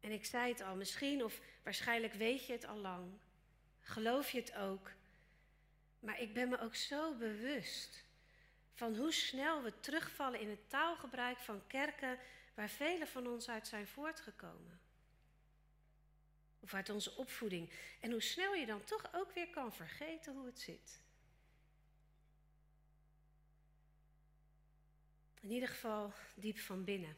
En 0.00 0.10
ik 0.10 0.24
zei 0.24 0.52
het 0.52 0.60
al, 0.60 0.76
misschien 0.76 1.24
of 1.24 1.40
waarschijnlijk 1.62 2.12
weet 2.12 2.46
je 2.46 2.52
het 2.52 2.66
al 2.66 2.76
lang. 2.76 3.12
Geloof 3.80 4.30
je 4.30 4.40
het 4.40 4.54
ook. 4.54 4.90
Maar 6.00 6.20
ik 6.20 6.34
ben 6.34 6.48
me 6.48 6.60
ook 6.60 6.74
zo 6.74 7.14
bewust 7.14 8.04
van 8.72 8.96
hoe 8.96 9.12
snel 9.12 9.62
we 9.62 9.80
terugvallen 9.80 10.40
in 10.40 10.50
het 10.50 10.70
taalgebruik 10.70 11.38
van 11.38 11.66
kerken 11.66 12.18
waar 12.54 12.68
velen 12.68 13.08
van 13.08 13.26
ons 13.26 13.48
uit 13.48 13.66
zijn 13.66 13.86
voortgekomen. 13.86 14.80
Of 16.64 16.74
uit 16.74 16.90
onze 16.90 17.16
opvoeding. 17.16 17.70
En 18.00 18.10
hoe 18.10 18.22
snel 18.22 18.54
je 18.54 18.66
dan 18.66 18.84
toch 18.84 19.10
ook 19.14 19.32
weer 19.32 19.48
kan 19.48 19.72
vergeten 19.72 20.34
hoe 20.34 20.46
het 20.46 20.60
zit. 20.60 21.02
In 25.40 25.50
ieder 25.50 25.68
geval 25.68 26.12
diep 26.34 26.58
van 26.58 26.84
binnen. 26.84 27.16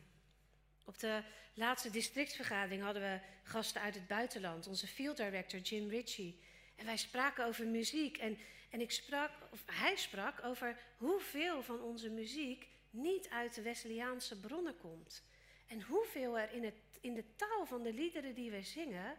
Op 0.85 0.99
de 0.99 1.23
laatste 1.55 1.91
districtsvergadering 1.91 2.83
hadden 2.83 3.03
we 3.03 3.21
gasten 3.43 3.81
uit 3.81 3.95
het 3.95 4.07
buitenland. 4.07 4.67
Onze 4.67 4.87
field 4.87 5.17
director 5.17 5.61
Jim 5.61 5.89
Ritchie. 5.89 6.41
En 6.77 6.85
wij 6.85 6.97
spraken 6.97 7.45
over 7.45 7.67
muziek. 7.67 8.17
En, 8.17 8.39
en 8.71 8.81
ik 8.81 8.91
sprak, 8.91 9.31
of 9.51 9.63
hij 9.67 9.97
sprak 9.97 10.45
over 10.45 10.79
hoeveel 10.97 11.63
van 11.63 11.81
onze 11.81 12.11
muziek 12.11 12.69
niet 12.91 13.29
uit 13.29 13.55
de 13.55 13.63
Wesleyaanse 13.63 14.41
bronnen 14.41 14.77
komt. 14.77 15.23
En 15.67 15.83
hoeveel 15.83 16.39
er 16.39 16.53
in, 16.53 16.65
het, 16.65 16.75
in 17.01 17.15
de 17.15 17.25
taal 17.37 17.67
van 17.67 17.83
de 17.83 17.93
liederen 17.93 18.35
die 18.35 18.51
we 18.51 18.63
zingen 18.63 19.17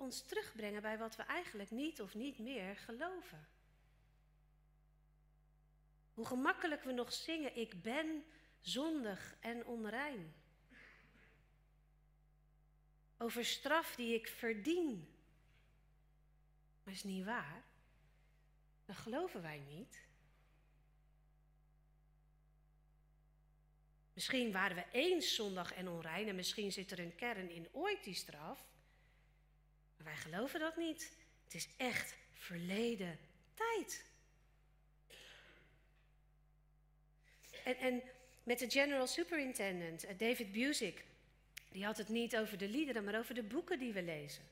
ons 0.00 0.22
terugbrengen 0.22 0.82
bij 0.82 0.98
wat 0.98 1.16
we 1.16 1.22
eigenlijk 1.22 1.70
niet 1.70 2.00
of 2.00 2.14
niet 2.14 2.38
meer 2.38 2.76
geloven. 2.76 3.48
Hoe 6.12 6.26
gemakkelijk 6.26 6.82
we 6.82 6.92
nog 6.92 7.12
zingen, 7.12 7.56
ik 7.56 7.82
ben 7.82 8.24
zondig 8.60 9.36
en 9.40 9.66
onrein 9.66 10.34
over 13.20 13.44
straf 13.44 13.94
die 13.94 14.14
ik 14.14 14.28
verdien. 14.28 15.08
Maar 16.82 16.94
is 16.94 17.02
niet 17.02 17.24
waar. 17.24 17.62
Dat 18.84 18.96
geloven 18.96 19.42
wij 19.42 19.58
niet. 19.58 20.08
Misschien 24.12 24.52
waren 24.52 24.76
we 24.76 24.84
eens 24.92 25.34
zondag 25.34 25.72
en 25.72 25.88
onrein 25.88 26.28
en 26.28 26.34
misschien 26.34 26.72
zit 26.72 26.90
er 26.90 26.98
een 26.98 27.14
kern 27.14 27.50
in 27.50 27.68
ooit 27.72 28.04
die 28.04 28.14
straf. 28.14 28.69
Wij 30.04 30.16
geloven 30.16 30.60
dat 30.60 30.76
niet. 30.76 31.12
Het 31.44 31.54
is 31.54 31.68
echt 31.76 32.16
verleden 32.32 33.18
tijd. 33.54 34.04
En, 37.64 37.76
en 37.76 38.02
met 38.42 38.58
de 38.58 38.70
General 38.70 39.06
Superintendent, 39.06 40.04
eh, 40.04 40.18
David 40.18 40.52
Busick, 40.52 41.04
die 41.70 41.84
had 41.84 41.96
het 41.96 42.08
niet 42.08 42.36
over 42.36 42.58
de 42.58 42.68
liederen, 42.68 43.04
maar 43.04 43.18
over 43.18 43.34
de 43.34 43.42
boeken 43.42 43.78
die 43.78 43.92
we 43.92 44.02
lezen. 44.02 44.42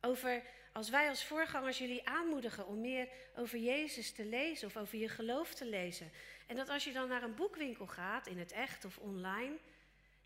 Over 0.00 0.42
als 0.72 0.90
wij 0.90 1.08
als 1.08 1.24
voorgangers 1.24 1.78
jullie 1.78 2.08
aanmoedigen 2.08 2.66
om 2.66 2.80
meer 2.80 3.08
over 3.36 3.58
Jezus 3.58 4.12
te 4.12 4.24
lezen 4.24 4.66
of 4.66 4.76
over 4.76 4.98
je 4.98 5.08
geloof 5.08 5.54
te 5.54 5.64
lezen. 5.64 6.10
En 6.46 6.56
dat 6.56 6.68
als 6.68 6.84
je 6.84 6.92
dan 6.92 7.08
naar 7.08 7.22
een 7.22 7.34
boekwinkel 7.34 7.86
gaat, 7.86 8.26
in 8.26 8.38
het 8.38 8.52
echt 8.52 8.84
of 8.84 8.98
online, 8.98 9.56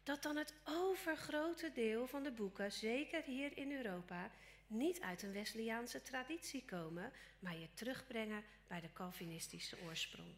dat 0.04 0.22
dan 0.22 0.36
het 0.36 0.54
overgrote 0.64 1.72
deel 1.72 2.06
van 2.06 2.22
de 2.22 2.30
boeken, 2.30 2.72
zeker 2.72 3.22
hier 3.22 3.56
in 3.56 3.72
Europa, 3.72 4.30
niet 4.66 5.00
uit 5.00 5.22
een 5.22 5.32
Wesleyaanse 5.32 6.02
traditie 6.02 6.64
komen, 6.64 7.12
maar 7.38 7.56
je 7.56 7.68
terugbrengen 7.74 8.44
bij 8.66 8.80
de 8.80 8.92
Calvinistische 8.92 9.76
oorsprong. 9.86 10.34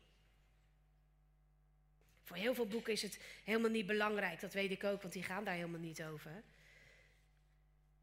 Voor 2.22 2.36
heel 2.36 2.54
veel 2.54 2.66
boeken 2.66 2.92
is 2.92 3.02
het 3.02 3.20
helemaal 3.44 3.70
niet 3.70 3.86
belangrijk, 3.86 4.40
dat 4.40 4.52
weet 4.52 4.70
ik 4.70 4.84
ook, 4.84 5.00
want 5.00 5.12
die 5.12 5.22
gaan 5.22 5.44
daar 5.44 5.54
helemaal 5.54 5.80
niet 5.80 6.02
over. 6.02 6.42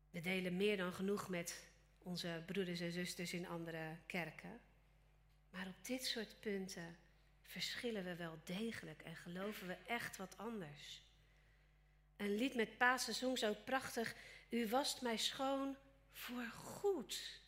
We 0.10 0.21
delen 0.21 0.58
meer 0.58 0.78
dan 0.78 0.93
genoeg 0.93 1.30
met 1.30 1.67
onze 1.97 2.43
broeders 2.45 2.80
en 2.80 2.91
zusters 2.91 3.34
in 3.34 3.47
andere 3.47 3.97
kerken. 4.06 4.60
Maar 5.49 5.67
op 5.67 5.86
dit 5.86 6.06
soort 6.06 6.39
punten 6.39 6.97
verschillen 7.41 8.04
we 8.04 8.15
wel 8.15 8.39
degelijk 8.43 9.02
en 9.02 9.15
geloven 9.15 9.67
we 9.67 9.78
echt 9.86 10.17
wat 10.17 10.38
anders. 10.38 11.02
Een 12.24 12.36
lied 12.36 12.56
met 12.56 12.78
Pasen 12.78 13.14
zong 13.14 13.38
zo 13.38 13.54
prachtig. 13.54 14.16
U 14.50 14.68
wast 14.68 15.02
mij 15.02 15.18
schoon 15.18 15.78
voor 16.12 16.46
goed. 16.46 17.42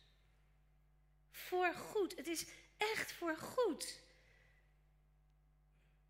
Voor 1.30 1.74
goed. 1.74 2.16
Het 2.16 2.26
is 2.26 2.46
echt 2.76 3.12
voor 3.12 3.36
goed. 3.36 4.00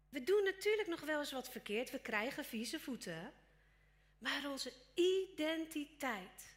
We 0.09 0.25
doen 0.25 0.45
natuurlijk 0.45 0.89
nog 0.89 1.01
wel 1.01 1.19
eens 1.19 1.33
wat 1.33 1.51
verkeerd. 1.51 1.91
We 1.91 1.99
krijgen 1.99 2.45
vieze 2.45 2.81
voeten. 2.81 3.33
Maar 4.19 4.51
onze 4.51 4.73
identiteit, 4.95 6.57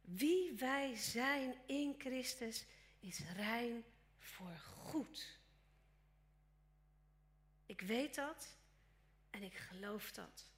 wie 0.00 0.52
wij 0.52 0.96
zijn 0.96 1.54
in 1.66 1.94
Christus, 1.98 2.64
is 3.00 3.20
rein 3.36 3.84
voor 4.18 4.58
goed. 4.58 5.38
Ik 7.66 7.80
weet 7.80 8.14
dat 8.14 8.56
en 9.30 9.42
ik 9.42 9.54
geloof 9.54 10.12
dat. 10.12 10.52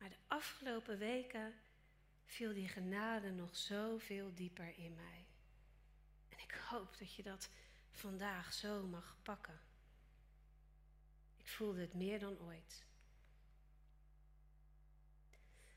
Maar 0.00 0.08
de 0.08 0.16
afgelopen 0.26 0.98
weken 0.98 1.54
viel 2.24 2.52
die 2.52 2.68
genade 2.68 3.30
nog 3.30 3.56
zoveel 3.56 4.34
dieper 4.34 4.78
in 4.78 4.94
mij. 4.94 5.26
En 6.28 6.38
ik 6.38 6.60
hoop 6.68 6.98
dat 6.98 7.14
je 7.14 7.22
dat 7.22 7.48
vandaag 7.90 8.52
zo 8.52 8.86
mag 8.86 9.16
pakken 9.22 9.60
voelde 11.50 11.80
het 11.80 11.94
meer 11.94 12.18
dan 12.18 12.38
ooit. 12.38 12.84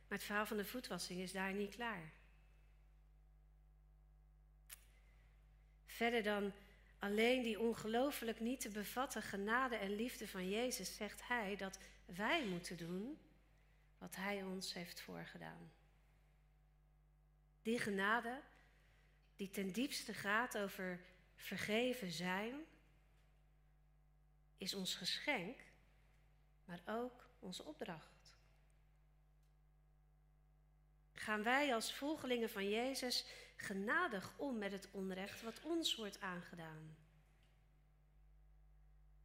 Maar 0.07 0.17
het 0.17 0.23
verhaal 0.23 0.45
van 0.45 0.57
de 0.57 0.65
voetwassing 0.65 1.19
is 1.19 1.31
daar 1.31 1.53
niet 1.53 1.75
klaar. 1.75 2.12
Verder 5.86 6.23
dan 6.23 6.51
alleen 6.99 7.43
die 7.43 7.59
ongelooflijk 7.59 8.39
niet 8.39 8.62
te 8.62 8.69
bevatten 8.69 9.21
genade 9.21 9.75
en 9.75 9.95
liefde 9.95 10.27
van 10.27 10.49
Jezus 10.49 10.95
zegt 10.95 11.27
Hij 11.27 11.55
dat 11.55 11.79
wij 12.05 12.45
moeten 12.45 12.77
doen 12.77 13.17
wat 14.03 14.15
Hij 14.15 14.43
ons 14.43 14.73
heeft 14.73 15.01
voorgedaan. 15.01 15.71
Die 17.61 17.79
genade 17.79 18.41
die 19.35 19.49
ten 19.49 19.71
diepste 19.71 20.13
gaat 20.13 20.57
over 20.57 20.99
vergeven 21.35 22.11
zijn, 22.11 22.65
is 24.57 24.73
ons 24.73 24.95
geschenk, 24.95 25.59
maar 26.65 26.81
ook 26.85 27.29
onze 27.39 27.63
opdracht. 27.63 28.37
Gaan 31.13 31.43
wij 31.43 31.73
als 31.73 31.93
volgelingen 31.93 32.49
van 32.49 32.69
Jezus 32.69 33.25
genadig 33.55 34.33
om 34.37 34.57
met 34.57 34.71
het 34.71 34.87
onrecht 34.91 35.41
wat 35.41 35.61
ons 35.61 35.95
wordt 35.95 36.19
aangedaan? 36.19 36.97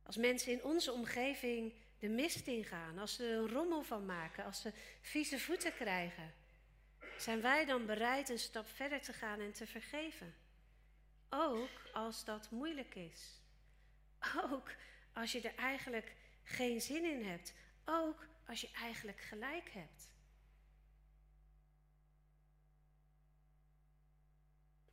Als 0.03 0.17
mensen 0.17 0.53
in 0.53 0.65
onze 0.65 0.93
omgeving 0.93 1.73
de 1.99 2.09
mist 2.09 2.47
ingaan, 2.47 2.99
als 2.99 3.15
ze 3.15 3.25
er 3.25 3.39
een 3.39 3.49
rommel 3.49 3.83
van 3.83 4.07
maken, 4.07 4.45
als 4.45 4.61
ze 4.61 4.73
vieze 5.01 5.41
voeten 5.41 5.75
krijgen, 5.75 6.35
zijn 7.17 7.41
wij 7.41 7.65
dan 7.65 7.87
bereid 7.87 8.29
een 8.29 8.39
stap 8.39 8.69
verder 8.69 9.01
te 9.01 9.13
gaan 9.13 9.41
en 9.41 9.53
te 9.53 9.67
vergeven? 9.67 10.35
Ook 11.29 11.91
als 11.93 12.25
dat 12.25 12.51
moeilijk 12.51 12.95
is. 12.95 13.41
Ook 14.51 14.71
als 15.13 15.33
je 15.33 15.41
er 15.41 15.55
eigenlijk 15.55 16.13
geen 16.45 16.81
zin 16.81 17.05
in 17.05 17.25
hebt. 17.25 17.55
Ook 17.85 18.27
als 18.47 18.61
je 18.61 18.71
eigenlijk 18.73 19.21
gelijk 19.21 19.71
hebt. 19.71 20.11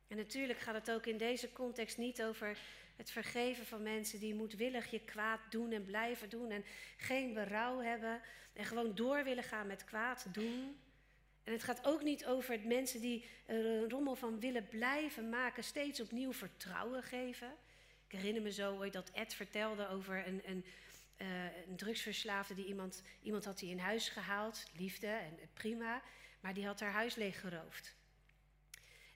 En 0.08 0.16
natuurlijk 0.16 0.58
gaat 0.58 0.74
het 0.74 0.90
ook 0.90 1.06
in 1.06 1.18
deze 1.18 1.52
context 1.52 1.96
niet 1.96 2.22
over 2.22 2.58
het 2.96 3.10
vergeven 3.10 3.66
van 3.66 3.82
mensen 3.82 4.20
die 4.20 4.34
moedwillig 4.34 4.90
je 4.90 5.00
kwaad 5.00 5.40
doen 5.50 5.72
en 5.72 5.84
blijven 5.84 6.28
doen 6.28 6.50
en 6.50 6.64
geen 6.96 7.34
berouw 7.34 7.80
hebben 7.80 8.20
en 8.52 8.64
gewoon 8.64 8.94
door 8.94 9.24
willen 9.24 9.44
gaan 9.44 9.66
met 9.66 9.84
kwaad 9.84 10.26
doen. 10.32 10.76
En 11.44 11.52
het 11.52 11.62
gaat 11.62 11.84
ook 11.84 12.02
niet 12.02 12.26
over 12.26 12.52
het 12.52 12.64
mensen 12.64 13.00
die 13.00 13.24
een 13.46 13.90
rommel 13.90 14.14
van 14.14 14.40
willen 14.40 14.68
blijven 14.68 15.28
maken, 15.28 15.64
steeds 15.64 16.00
opnieuw 16.00 16.32
vertrouwen 16.32 17.02
geven. 17.02 17.54
Ik 18.06 18.12
herinner 18.12 18.42
me 18.42 18.52
zo 18.52 18.76
ooit 18.76 18.92
dat 18.92 19.10
Ed 19.10 19.34
vertelde 19.34 19.88
over 19.88 20.26
een, 20.26 20.42
een, 20.44 20.64
uh, 21.16 21.44
een 21.68 21.76
drugsverslaafde 21.76 22.54
die 22.54 22.66
iemand, 22.66 23.02
iemand 23.22 23.44
had 23.44 23.58
die 23.58 23.70
in 23.70 23.78
huis 23.78 24.08
gehaald, 24.08 24.70
liefde 24.76 25.06
en 25.06 25.38
prima, 25.52 26.02
maar 26.40 26.54
die 26.54 26.66
had 26.66 26.80
haar 26.80 26.92
huis 26.92 27.14
leeggeroofd. 27.14 27.94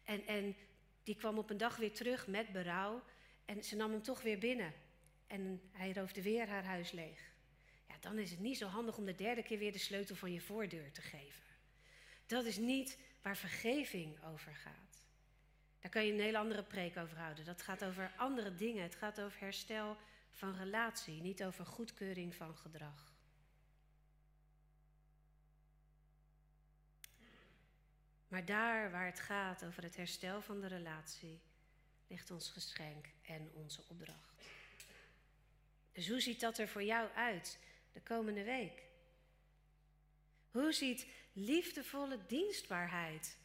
En, 0.05 0.27
en 0.27 0.57
die 1.03 1.16
kwam 1.16 1.38
op 1.38 1.51
een 1.51 1.59
dag 1.59 1.77
weer 1.77 1.93
terug 1.93 2.27
met 2.27 2.53
berouw 2.53 3.03
en 3.44 3.64
ze 3.64 3.76
nam 3.76 3.90
hem 3.90 4.03
toch 4.03 4.22
weer 4.22 4.38
binnen. 4.38 4.72
En 5.26 5.61
hij 5.72 5.92
roofde 5.92 6.22
weer 6.22 6.48
haar 6.48 6.64
huis 6.64 6.90
leeg. 6.90 7.33
Ja, 7.88 7.94
dan 8.00 8.18
is 8.18 8.31
het 8.31 8.40
niet 8.40 8.59
zo 8.59 8.66
handig 8.66 8.96
om 8.96 9.05
de 9.05 9.14
derde 9.14 9.42
keer 9.42 9.59
weer 9.59 9.72
de 9.72 9.79
sleutel 9.79 10.16
van 10.16 10.33
je 10.33 10.40
voordeur 10.40 10.92
te 10.92 11.00
geven. 11.00 11.42
Dat 12.26 12.44
is 12.44 12.57
niet 12.57 12.98
waar 13.22 13.37
vergeving 13.37 14.24
over 14.24 14.55
gaat. 14.55 15.03
Daar 15.81 15.90
kan 15.90 16.07
je 16.07 16.12
een 16.12 16.20
hele 16.20 16.38
andere 16.38 16.62
preek 16.62 16.96
over 16.96 17.18
houden. 17.18 17.44
Dat 17.44 17.62
gaat 17.62 17.85
over 17.85 18.12
andere 18.16 18.55
dingen. 18.55 18.83
Het 18.83 18.94
gaat 18.94 19.20
over 19.20 19.40
herstel 19.40 19.96
van 20.31 20.57
relatie, 20.57 21.20
niet 21.20 21.44
over 21.44 21.66
goedkeuring 21.66 22.35
van 22.35 22.57
gedrag. 22.57 23.18
Maar 28.29 28.44
daar 28.44 28.90
waar 28.90 29.07
het 29.07 29.20
gaat 29.20 29.64
over 29.64 29.83
het 29.83 29.96
herstel 29.96 30.42
van 30.42 30.61
de 30.61 30.66
relatie, 30.66 31.40
ligt 32.11 32.31
ons 32.31 32.49
geschenk 32.49 33.07
en 33.23 33.51
onze 33.55 33.83
opdracht. 33.88 34.35
Dus 35.92 36.09
hoe 36.09 36.20
ziet 36.20 36.40
dat 36.40 36.59
er 36.59 36.68
voor 36.68 36.83
jou 36.83 37.11
uit 37.14 37.59
de 37.92 38.01
komende 38.01 38.44
week? 38.44 38.83
Hoe 40.51 40.73
ziet 40.73 41.07
liefdevolle 41.33 42.18
dienstbaarheid, 42.27 43.37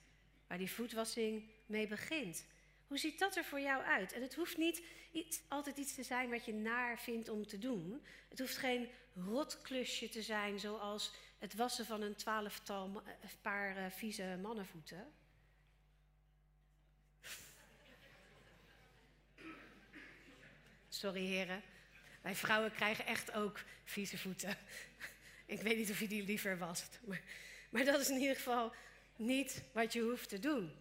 waar 0.47 0.57
die 0.57 0.71
voetwassing 0.71 1.49
mee 1.65 1.87
begint, 1.87 2.45
hoe 2.87 2.97
ziet 2.97 3.19
dat 3.19 3.35
er 3.35 3.43
voor 3.43 3.59
jou 3.59 3.83
uit? 3.83 4.13
En 4.13 4.21
het 4.21 4.35
hoeft 4.35 4.57
niet 4.57 4.81
altijd 5.47 5.77
iets 5.77 5.93
te 5.95 6.03
zijn 6.03 6.29
wat 6.29 6.45
je 6.45 6.53
naar 6.53 6.99
vindt 6.99 7.29
om 7.29 7.47
te 7.47 7.57
doen. 7.57 8.05
Het 8.29 8.39
hoeft 8.39 8.57
geen 8.57 8.89
rotklusje 9.13 10.09
te 10.09 10.21
zijn 10.21 10.59
zoals 10.59 11.13
het 11.39 11.53
wassen 11.53 11.85
van 11.85 12.01
een 12.01 12.15
twaalftal 12.15 13.01
eh, 13.05 13.13
paar 13.41 13.77
uh, 13.77 13.85
vieze 13.89 14.39
mannenvoeten. 14.41 15.13
Sorry 20.95 21.25
heren, 21.25 21.61
wij 22.21 22.35
vrouwen 22.35 22.71
krijgen 22.71 23.05
echt 23.05 23.31
ook 23.31 23.63
vieze 23.83 24.17
voeten. 24.17 24.57
Ik 25.45 25.61
weet 25.61 25.77
niet 25.77 25.91
of 25.91 25.99
je 25.99 26.07
die 26.07 26.23
liever 26.23 26.57
wast, 26.57 26.99
maar, 27.05 27.21
maar 27.69 27.85
dat 27.85 27.99
is 27.99 28.09
in 28.09 28.19
ieder 28.19 28.35
geval 28.35 28.73
niet 29.15 29.63
wat 29.73 29.93
je 29.93 30.01
hoeft 30.01 30.29
te 30.29 30.39
doen. 30.39 30.71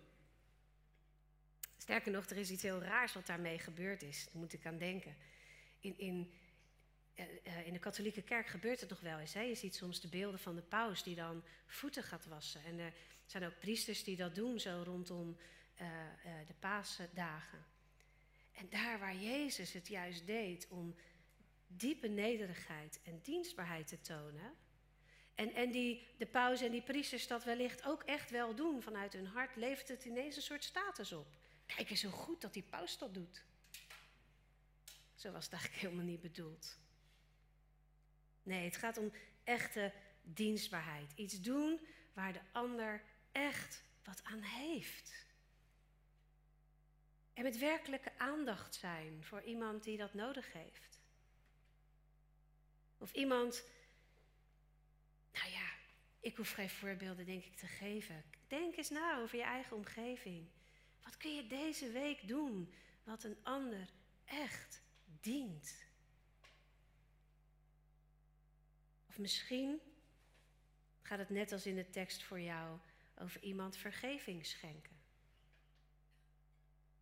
Sterker 1.78 2.12
nog, 2.12 2.30
er 2.30 2.36
is 2.36 2.50
iets 2.50 2.62
heel 2.62 2.82
raars 2.82 3.12
wat 3.12 3.26
daarmee 3.26 3.58
gebeurd 3.58 4.02
is. 4.02 4.24
Daar 4.24 4.40
moet 4.40 4.52
ik 4.52 4.66
aan 4.66 4.78
denken. 4.78 5.16
In, 5.80 5.98
in, 5.98 6.32
uh, 7.14 7.66
in 7.66 7.72
de 7.72 7.78
katholieke 7.78 8.22
kerk 8.22 8.46
gebeurt 8.46 8.80
het 8.80 8.90
nog 8.90 9.00
wel 9.00 9.18
eens. 9.18 9.34
Hè? 9.34 9.40
Je 9.40 9.54
ziet 9.54 9.74
soms 9.74 10.00
de 10.00 10.08
beelden 10.08 10.40
van 10.40 10.54
de 10.54 10.62
paus 10.62 11.02
die 11.02 11.14
dan 11.14 11.44
voeten 11.66 12.02
gaat 12.02 12.26
wassen. 12.26 12.64
En 12.64 12.78
er 12.78 12.92
zijn 13.26 13.44
ook 13.44 13.58
priesters 13.58 14.04
die 14.04 14.16
dat 14.16 14.34
doen, 14.34 14.60
zo 14.60 14.82
rondom 14.84 15.36
uh, 15.80 15.88
de 16.46 16.54
paasdagen. 16.58 17.73
En 18.54 18.68
daar 18.68 18.98
waar 18.98 19.16
Jezus 19.16 19.72
het 19.72 19.88
juist 19.88 20.26
deed 20.26 20.66
om 20.68 20.94
diepe 21.66 22.08
nederigheid 22.08 23.00
en 23.02 23.20
dienstbaarheid 23.22 23.86
te 23.86 24.00
tonen. 24.00 24.52
En, 25.34 25.54
en 25.54 25.70
die, 25.70 26.06
de 26.18 26.26
paus 26.26 26.60
en 26.60 26.70
die 26.70 26.82
priesters 26.82 27.26
dat 27.26 27.44
wellicht 27.44 27.84
ook 27.84 28.02
echt 28.02 28.30
wel 28.30 28.54
doen 28.54 28.82
vanuit 28.82 29.12
hun 29.12 29.26
hart, 29.26 29.56
levert 29.56 29.88
het 29.88 30.04
ineens 30.04 30.36
een 30.36 30.42
soort 30.42 30.64
status 30.64 31.12
op. 31.12 31.26
Kijk 31.66 31.90
eens 31.90 32.02
hoe 32.02 32.12
goed 32.12 32.40
dat 32.40 32.52
die 32.52 32.62
paus 32.62 32.98
dat 32.98 33.14
doet. 33.14 33.44
Zo 35.14 35.32
was 35.32 35.44
het 35.44 35.52
eigenlijk 35.52 35.82
helemaal 35.82 36.04
niet 36.04 36.20
bedoeld. 36.20 36.78
Nee, 38.42 38.64
het 38.64 38.76
gaat 38.76 38.98
om 38.98 39.12
echte 39.44 39.92
dienstbaarheid. 40.22 41.12
Iets 41.14 41.40
doen 41.40 41.80
waar 42.12 42.32
de 42.32 42.40
ander 42.52 43.02
echt 43.32 43.82
wat 44.04 44.20
aan 44.24 44.42
heeft. 44.42 45.13
En 47.34 47.42
met 47.42 47.58
werkelijke 47.58 48.18
aandacht 48.18 48.74
zijn 48.74 49.24
voor 49.24 49.42
iemand 49.42 49.84
die 49.84 49.96
dat 49.96 50.14
nodig 50.14 50.52
heeft. 50.52 50.98
Of 52.98 53.12
iemand, 53.12 53.64
nou 55.32 55.50
ja, 55.50 55.72
ik 56.20 56.36
hoef 56.36 56.50
geen 56.50 56.70
voorbeelden 56.70 57.26
denk 57.26 57.44
ik 57.44 57.56
te 57.56 57.66
geven. 57.66 58.24
Denk 58.46 58.76
eens 58.76 58.90
na 58.90 59.18
over 59.20 59.36
je 59.36 59.44
eigen 59.44 59.76
omgeving. 59.76 60.48
Wat 61.02 61.16
kun 61.16 61.34
je 61.34 61.46
deze 61.46 61.90
week 61.90 62.28
doen 62.28 62.74
wat 63.04 63.24
een 63.24 63.38
ander 63.42 63.88
echt 64.24 64.82
dient? 65.20 65.86
Of 69.08 69.18
misschien 69.18 69.80
gaat 71.02 71.18
het 71.18 71.30
net 71.30 71.52
als 71.52 71.66
in 71.66 71.74
de 71.74 71.90
tekst 71.90 72.22
voor 72.22 72.40
jou 72.40 72.78
over 73.18 73.42
iemand 73.42 73.76
vergeving 73.76 74.46
schenken. 74.46 74.93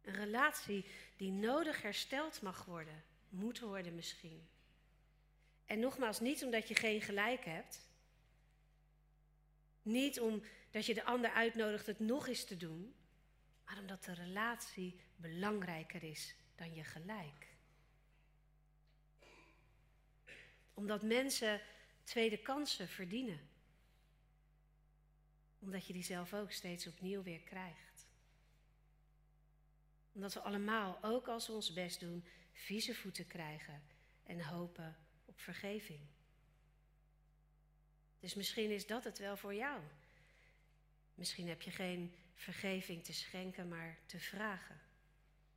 Een 0.02 0.14
relatie 0.14 0.84
die 1.16 1.32
nodig 1.32 1.82
hersteld 1.82 2.42
mag 2.42 2.64
worden, 2.64 3.04
moet 3.28 3.60
worden 3.60 3.94
misschien. 3.94 4.48
En 5.64 5.80
nogmaals, 5.80 6.20
niet 6.20 6.44
omdat 6.44 6.68
je 6.68 6.74
geen 6.74 7.00
gelijk 7.00 7.44
hebt. 7.44 7.90
Niet 9.82 10.20
omdat 10.20 10.86
je 10.86 10.94
de 10.94 11.04
ander 11.04 11.30
uitnodigt 11.30 11.86
het 11.86 11.98
nog 11.98 12.28
eens 12.28 12.44
te 12.44 12.56
doen 12.56 12.94
maar 13.72 13.80
omdat 13.80 14.04
de 14.04 14.14
relatie 14.14 15.00
belangrijker 15.16 16.02
is 16.02 16.34
dan 16.54 16.74
je 16.74 16.84
gelijk. 16.84 17.48
Omdat 20.74 21.02
mensen 21.02 21.60
tweede 22.02 22.38
kansen 22.38 22.88
verdienen. 22.88 23.40
Omdat 25.58 25.86
je 25.86 25.92
die 25.92 26.02
zelf 26.02 26.34
ook 26.34 26.52
steeds 26.52 26.86
opnieuw 26.86 27.22
weer 27.22 27.40
krijgt. 27.40 27.91
Omdat 30.12 30.34
we 30.34 30.40
allemaal, 30.40 30.98
ook 31.02 31.28
als 31.28 31.46
we 31.46 31.52
ons 31.52 31.72
best 31.72 32.00
doen, 32.00 32.24
vieze 32.52 32.94
voeten 32.94 33.26
krijgen 33.26 33.82
en 34.22 34.40
hopen 34.40 34.96
op 35.24 35.40
vergeving. 35.40 36.00
Dus 38.20 38.34
misschien 38.34 38.70
is 38.70 38.86
dat 38.86 39.04
het 39.04 39.18
wel 39.18 39.36
voor 39.36 39.54
jou. 39.54 39.80
Misschien 41.14 41.48
heb 41.48 41.62
je 41.62 41.70
geen 41.70 42.14
vergeving 42.34 43.04
te 43.04 43.12
schenken, 43.12 43.68
maar 43.68 43.98
te 44.06 44.18
vragen. 44.20 44.80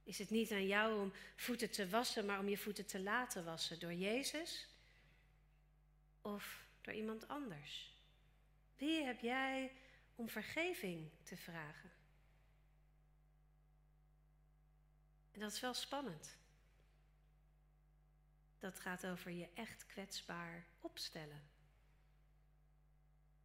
Is 0.03 0.17
het 0.17 0.29
niet 0.29 0.51
aan 0.51 0.67
jou 0.67 1.01
om 1.01 1.13
voeten 1.35 1.71
te 1.71 1.89
wassen, 1.89 2.25
maar 2.25 2.39
om 2.39 2.49
je 2.49 2.57
voeten 2.57 2.85
te 2.85 2.99
laten 2.99 3.43
wassen 3.43 3.79
door 3.79 3.93
Jezus 3.93 4.67
of 6.21 6.65
door 6.81 6.93
iemand 6.93 7.27
anders? 7.27 7.93
Wie 8.77 9.03
heb 9.03 9.21
jij 9.21 9.71
om 10.15 10.29
vergeving 10.29 11.09
te 11.23 11.37
vragen? 11.37 11.91
En 15.35 15.41
dat 15.41 15.51
is 15.51 15.59
wel 15.59 15.73
spannend. 15.73 16.37
Dat 18.59 18.79
gaat 18.79 19.05
over 19.05 19.31
je 19.31 19.49
echt 19.53 19.85
kwetsbaar 19.85 20.65
opstellen. 20.79 21.43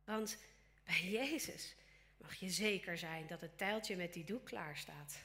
Want 0.05 0.38
bij 0.85 1.11
Jezus 1.11 1.74
mag 2.16 2.35
je 2.35 2.50
zeker 2.50 2.98
zijn 2.98 3.26
dat 3.26 3.40
het 3.40 3.59
tijltje 3.59 3.96
met 3.96 4.12
die 4.12 4.24
doek 4.24 4.44
klaar 4.44 4.76
staat. 4.76 5.24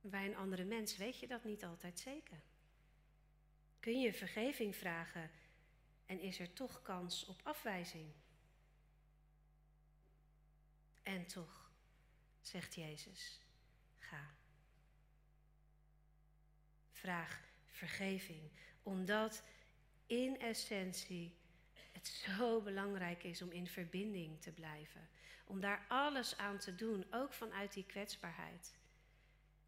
Bij 0.00 0.26
een 0.26 0.36
andere 0.36 0.64
mens 0.64 0.96
weet 0.96 1.18
je 1.18 1.26
dat 1.26 1.44
niet 1.44 1.64
altijd 1.64 1.98
zeker. 2.00 2.42
Kun 3.80 4.00
je 4.00 4.14
vergeving 4.14 4.76
vragen 4.76 5.30
en 6.06 6.20
is 6.20 6.38
er 6.38 6.52
toch 6.52 6.82
kans 6.82 7.24
op 7.24 7.40
afwijzing? 7.42 8.12
En 11.02 11.26
toch, 11.26 11.70
zegt 12.40 12.74
Jezus, 12.74 13.40
ga. 13.98 14.36
Vraag 17.00 17.40
vergeving, 17.66 18.50
omdat 18.82 19.42
in 20.06 20.40
essentie 20.40 21.36
het 21.92 22.06
zo 22.06 22.60
belangrijk 22.62 23.22
is 23.22 23.42
om 23.42 23.50
in 23.50 23.66
verbinding 23.66 24.40
te 24.40 24.52
blijven. 24.52 25.08
Om 25.46 25.60
daar 25.60 25.84
alles 25.88 26.36
aan 26.36 26.58
te 26.58 26.74
doen, 26.74 27.06
ook 27.10 27.32
vanuit 27.32 27.72
die 27.72 27.84
kwetsbaarheid. 27.84 28.74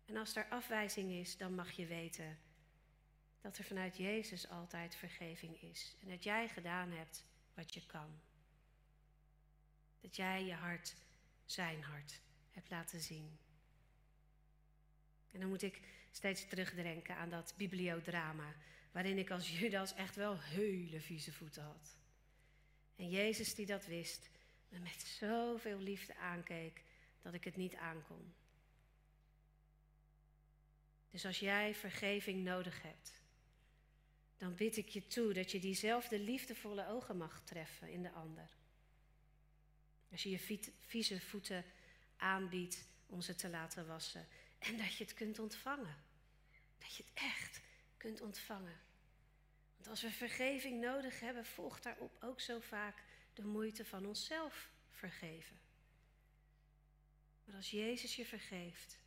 En 0.04 0.16
als 0.16 0.36
er 0.36 0.48
afwijzing 0.48 1.10
is, 1.10 1.36
dan 1.36 1.54
mag 1.54 1.70
je 1.70 1.86
weten 1.86 2.38
dat 3.40 3.58
er 3.58 3.64
vanuit 3.64 3.96
Jezus 3.96 4.48
altijd 4.48 4.94
vergeving 4.94 5.62
is. 5.62 5.96
En 6.02 6.08
dat 6.08 6.24
jij 6.24 6.48
gedaan 6.48 6.90
hebt 6.90 7.24
wat 7.54 7.74
je 7.74 7.86
kan. 7.86 8.20
Dat 10.00 10.16
jij 10.16 10.44
je 10.44 10.54
hart, 10.54 10.96
zijn 11.44 11.82
hart, 11.82 12.20
hebt 12.50 12.70
laten 12.70 13.00
zien. 13.00 13.38
En 15.32 15.40
dan 15.40 15.48
moet 15.48 15.62
ik 15.62 15.80
steeds 16.10 16.48
terugdenken 16.48 17.16
aan 17.16 17.30
dat 17.30 17.54
bibliodrama, 17.56 18.54
waarin 18.92 19.18
ik 19.18 19.30
als 19.30 19.58
Judas 19.58 19.94
echt 19.94 20.16
wel 20.16 20.40
hele 20.40 21.00
vieze 21.00 21.32
voeten 21.32 21.62
had. 21.62 21.96
En 22.96 23.08
Jezus 23.08 23.54
die 23.54 23.66
dat 23.66 23.86
wist, 23.86 24.30
me 24.68 24.78
met 24.78 25.02
zoveel 25.02 25.78
liefde 25.78 26.16
aankeek 26.16 26.82
dat 27.22 27.34
ik 27.34 27.44
het 27.44 27.56
niet 27.56 27.74
aankon. 27.74 28.34
Dus 31.10 31.24
als 31.24 31.38
jij 31.38 31.74
vergeving 31.74 32.44
nodig 32.44 32.82
hebt, 32.82 33.12
dan 34.36 34.54
bid 34.54 34.76
ik 34.76 34.88
je 34.88 35.06
toe 35.06 35.32
dat 35.32 35.50
je 35.50 35.58
diezelfde 35.58 36.18
liefdevolle 36.18 36.88
ogen 36.88 37.16
mag 37.16 37.42
treffen 37.44 37.90
in 37.90 38.02
de 38.02 38.10
ander. 38.10 38.48
Als 40.10 40.22
je 40.22 40.30
je 40.30 40.70
vieze 40.80 41.20
voeten 41.20 41.64
aanbiedt 42.16 42.84
om 43.06 43.20
ze 43.20 43.34
te 43.34 43.48
laten 43.48 43.86
wassen. 43.86 44.26
En 44.60 44.76
dat 44.76 44.96
je 44.96 45.04
het 45.04 45.14
kunt 45.14 45.38
ontvangen. 45.38 45.96
Dat 46.78 46.94
je 46.94 47.02
het 47.02 47.12
echt 47.14 47.60
kunt 47.96 48.20
ontvangen. 48.20 48.80
Want 49.76 49.88
als 49.88 50.02
we 50.02 50.10
vergeving 50.10 50.80
nodig 50.80 51.20
hebben, 51.20 51.46
volgt 51.46 51.82
daarop 51.82 52.22
ook 52.22 52.40
zo 52.40 52.60
vaak 52.60 53.02
de 53.34 53.44
moeite 53.44 53.84
van 53.84 54.06
onszelf 54.06 54.70
vergeven. 54.90 55.60
Maar 57.44 57.56
als 57.56 57.70
Jezus 57.70 58.16
je 58.16 58.26
vergeeft, 58.26 58.98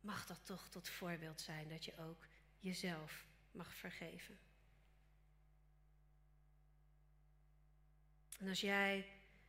mag 0.00 0.26
dat 0.26 0.46
toch 0.46 0.68
tot 0.68 0.88
voorbeeld 0.88 1.40
zijn 1.40 1.68
dat 1.68 1.84
je 1.84 1.98
ook 1.98 2.26
jezelf 2.58 3.26
mag 3.50 3.74
vergeven. 3.74 4.38
En 8.38 8.48
als 8.48 8.60
jij 8.60 9.06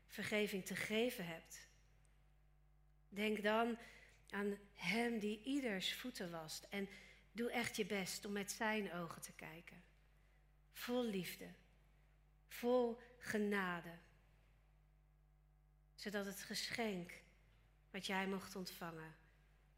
vergeving 0.08 0.66
te 0.66 0.76
geven 0.76 1.26
hebt, 1.28 1.68
denk 3.10 3.44
dan 3.44 3.78
aan 4.36 4.58
Hem 4.74 5.20
die 5.20 5.44
ieders 5.44 5.94
voeten 5.94 6.32
wast. 6.32 6.64
En 6.64 6.90
doe 7.32 7.52
echt 7.52 7.76
je 7.76 7.86
best 7.86 8.26
om 8.26 8.32
met 8.32 8.52
Zijn 8.52 8.94
ogen 8.94 9.22
te 9.22 9.32
kijken. 9.32 9.84
Vol 10.72 11.06
liefde, 11.06 11.54
vol 12.48 13.00
genade. 13.18 13.98
Zodat 15.96 16.26
het 16.26 16.42
geschenk 16.42 17.14
wat 17.92 18.06
jij 18.06 18.28
mocht 18.28 18.56
ontvangen, 18.56 19.16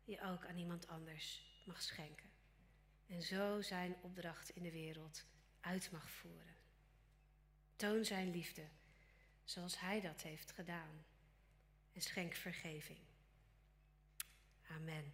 je 0.04 0.22
ook 0.22 0.46
aan 0.46 0.58
iemand 0.58 0.88
anders 0.88 1.42
mag 1.66 1.82
schenken. 1.82 2.30
En 3.08 3.22
zo 3.22 3.62
zijn 3.62 3.96
opdracht 4.02 4.50
in 4.50 4.64
de 4.64 4.72
wereld 4.72 5.26
uit 5.60 5.92
mag 5.92 6.10
voeren. 6.10 6.56
Toon 7.76 8.06
zijn 8.06 8.32
liefde 8.32 8.68
zoals 9.44 9.80
Hij 9.80 10.02
dat 10.02 10.22
heeft 10.22 10.52
gedaan. 10.52 11.06
En 11.94 12.02
schenk 12.02 12.36
vergeving. 12.36 13.00
Amen. 14.76 15.12